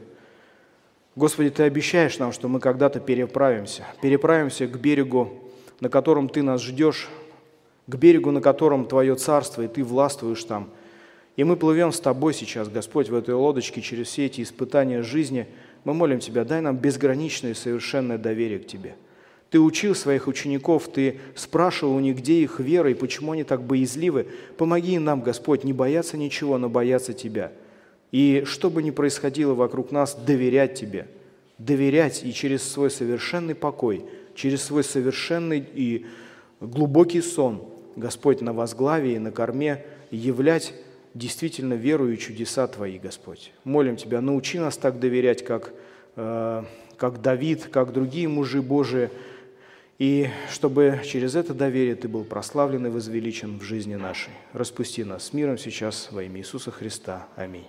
Господи, 1.15 1.49
Ты 1.49 1.63
обещаешь 1.63 2.19
нам, 2.19 2.34
что 2.34 2.47
мы 2.47 2.59
когда-то 2.59 2.99
переправимся, 2.99 3.88
переправимся 3.99 4.67
к 4.67 4.80
берегу, 4.80 5.32
на 5.80 5.89
котором 5.89 6.30
Ты 6.30 6.43
нас 6.43 6.61
ждешь, 6.61 7.09
к 7.88 7.95
берегу, 7.95 8.30
на 8.30 8.41
котором 8.41 8.86
Твое 8.86 9.15
царство, 9.15 9.63
и 9.63 9.67
Ты 9.67 9.84
властвуешь 9.84 10.43
там. 10.43 10.69
И 11.36 11.43
мы 11.43 11.55
плывем 11.55 11.91
с 11.91 11.99
Тобой 11.99 12.36
сейчас, 12.36 12.69
Господь, 12.69 13.09
в 13.09 13.15
этой 13.15 13.34
лодочке 13.34 13.82
через 13.82 14.09
все 14.09 14.28
эти 14.28 14.41
испытания 14.41 15.01
жизни– 15.01 15.47
мы 15.84 15.93
молим 15.93 16.19
Тебя, 16.19 16.43
дай 16.43 16.61
нам 16.61 16.77
безграничное 16.77 17.51
и 17.51 17.55
совершенное 17.55 18.17
доверие 18.17 18.59
к 18.59 18.67
Тебе. 18.67 18.95
Ты 19.49 19.59
учил 19.59 19.95
своих 19.95 20.27
учеников, 20.27 20.88
Ты 20.91 21.19
спрашивал 21.36 21.95
у 21.95 21.99
них, 21.99 22.17
где 22.17 22.41
их 22.41 22.59
вера 22.59 22.89
и 22.89 22.93
почему 22.93 23.34
они 23.34 23.43
так 23.43 23.63
боязливы. 23.63 24.27
Помоги 24.57 24.97
нам, 24.97 25.21
Господь, 25.21 25.63
не 25.63 25.73
бояться 25.73 26.17
ничего, 26.17 26.57
но 26.57 26.69
бояться 26.69 27.13
Тебя. 27.13 27.51
И 28.11 28.43
что 28.45 28.69
бы 28.69 28.84
ни 28.84 28.91
происходило 28.91 29.53
вокруг 29.53 29.91
нас, 29.91 30.15
доверять 30.15 30.75
Тебе. 30.75 31.07
Доверять 31.57 32.23
и 32.23 32.34
через 32.34 32.63
свой 32.63 32.89
совершенный 32.89 33.55
покой, 33.55 34.05
через 34.36 34.63
свой 34.63 34.84
совершенный 34.84 35.63
и 35.73 36.05
глубокий 36.59 37.21
сон, 37.21 37.63
Господь, 37.95 38.41
на 38.41 38.53
возглавии, 38.53 39.17
на 39.17 39.32
корме, 39.32 39.84
являть 40.11 40.73
действительно 41.14 41.74
веру 41.74 42.09
и 42.09 42.18
чудеса 42.18 42.68
Твои, 42.68 42.97
Господь. 42.97 43.51
Молим 43.64 43.95
Тебя, 43.95 44.22
научи 44.22 44.59
нас 44.59 44.78
так 44.78 44.99
доверять, 44.99 45.43
как, 45.43 45.74
э, 46.16 46.64
как 46.97 47.22
Давид, 47.22 47.68
как 47.72 47.93
другие 47.93 48.28
мужи 48.28 48.62
Божии, 48.62 49.09
и 49.99 50.30
чтобы 50.49 51.01
через 51.05 51.36
это 51.36 51.53
доверие 51.53 51.95
Ты 51.95 52.07
был 52.07 52.24
прославлен 52.24 52.88
и 52.88 52.89
возвеличен 52.89 53.59
в 53.59 53.64
жизни 53.64 53.95
нашей. 53.95 54.34
Распусти 54.53 55.03
нас 55.03 55.26
с 55.26 55.34
миром 55.34 55.57
сейчас 55.57 56.09
во 56.12 56.24
имя 56.24 56.39
Иисуса 56.39 56.72
Христа. 56.72 57.28
Аминь. 57.36 57.68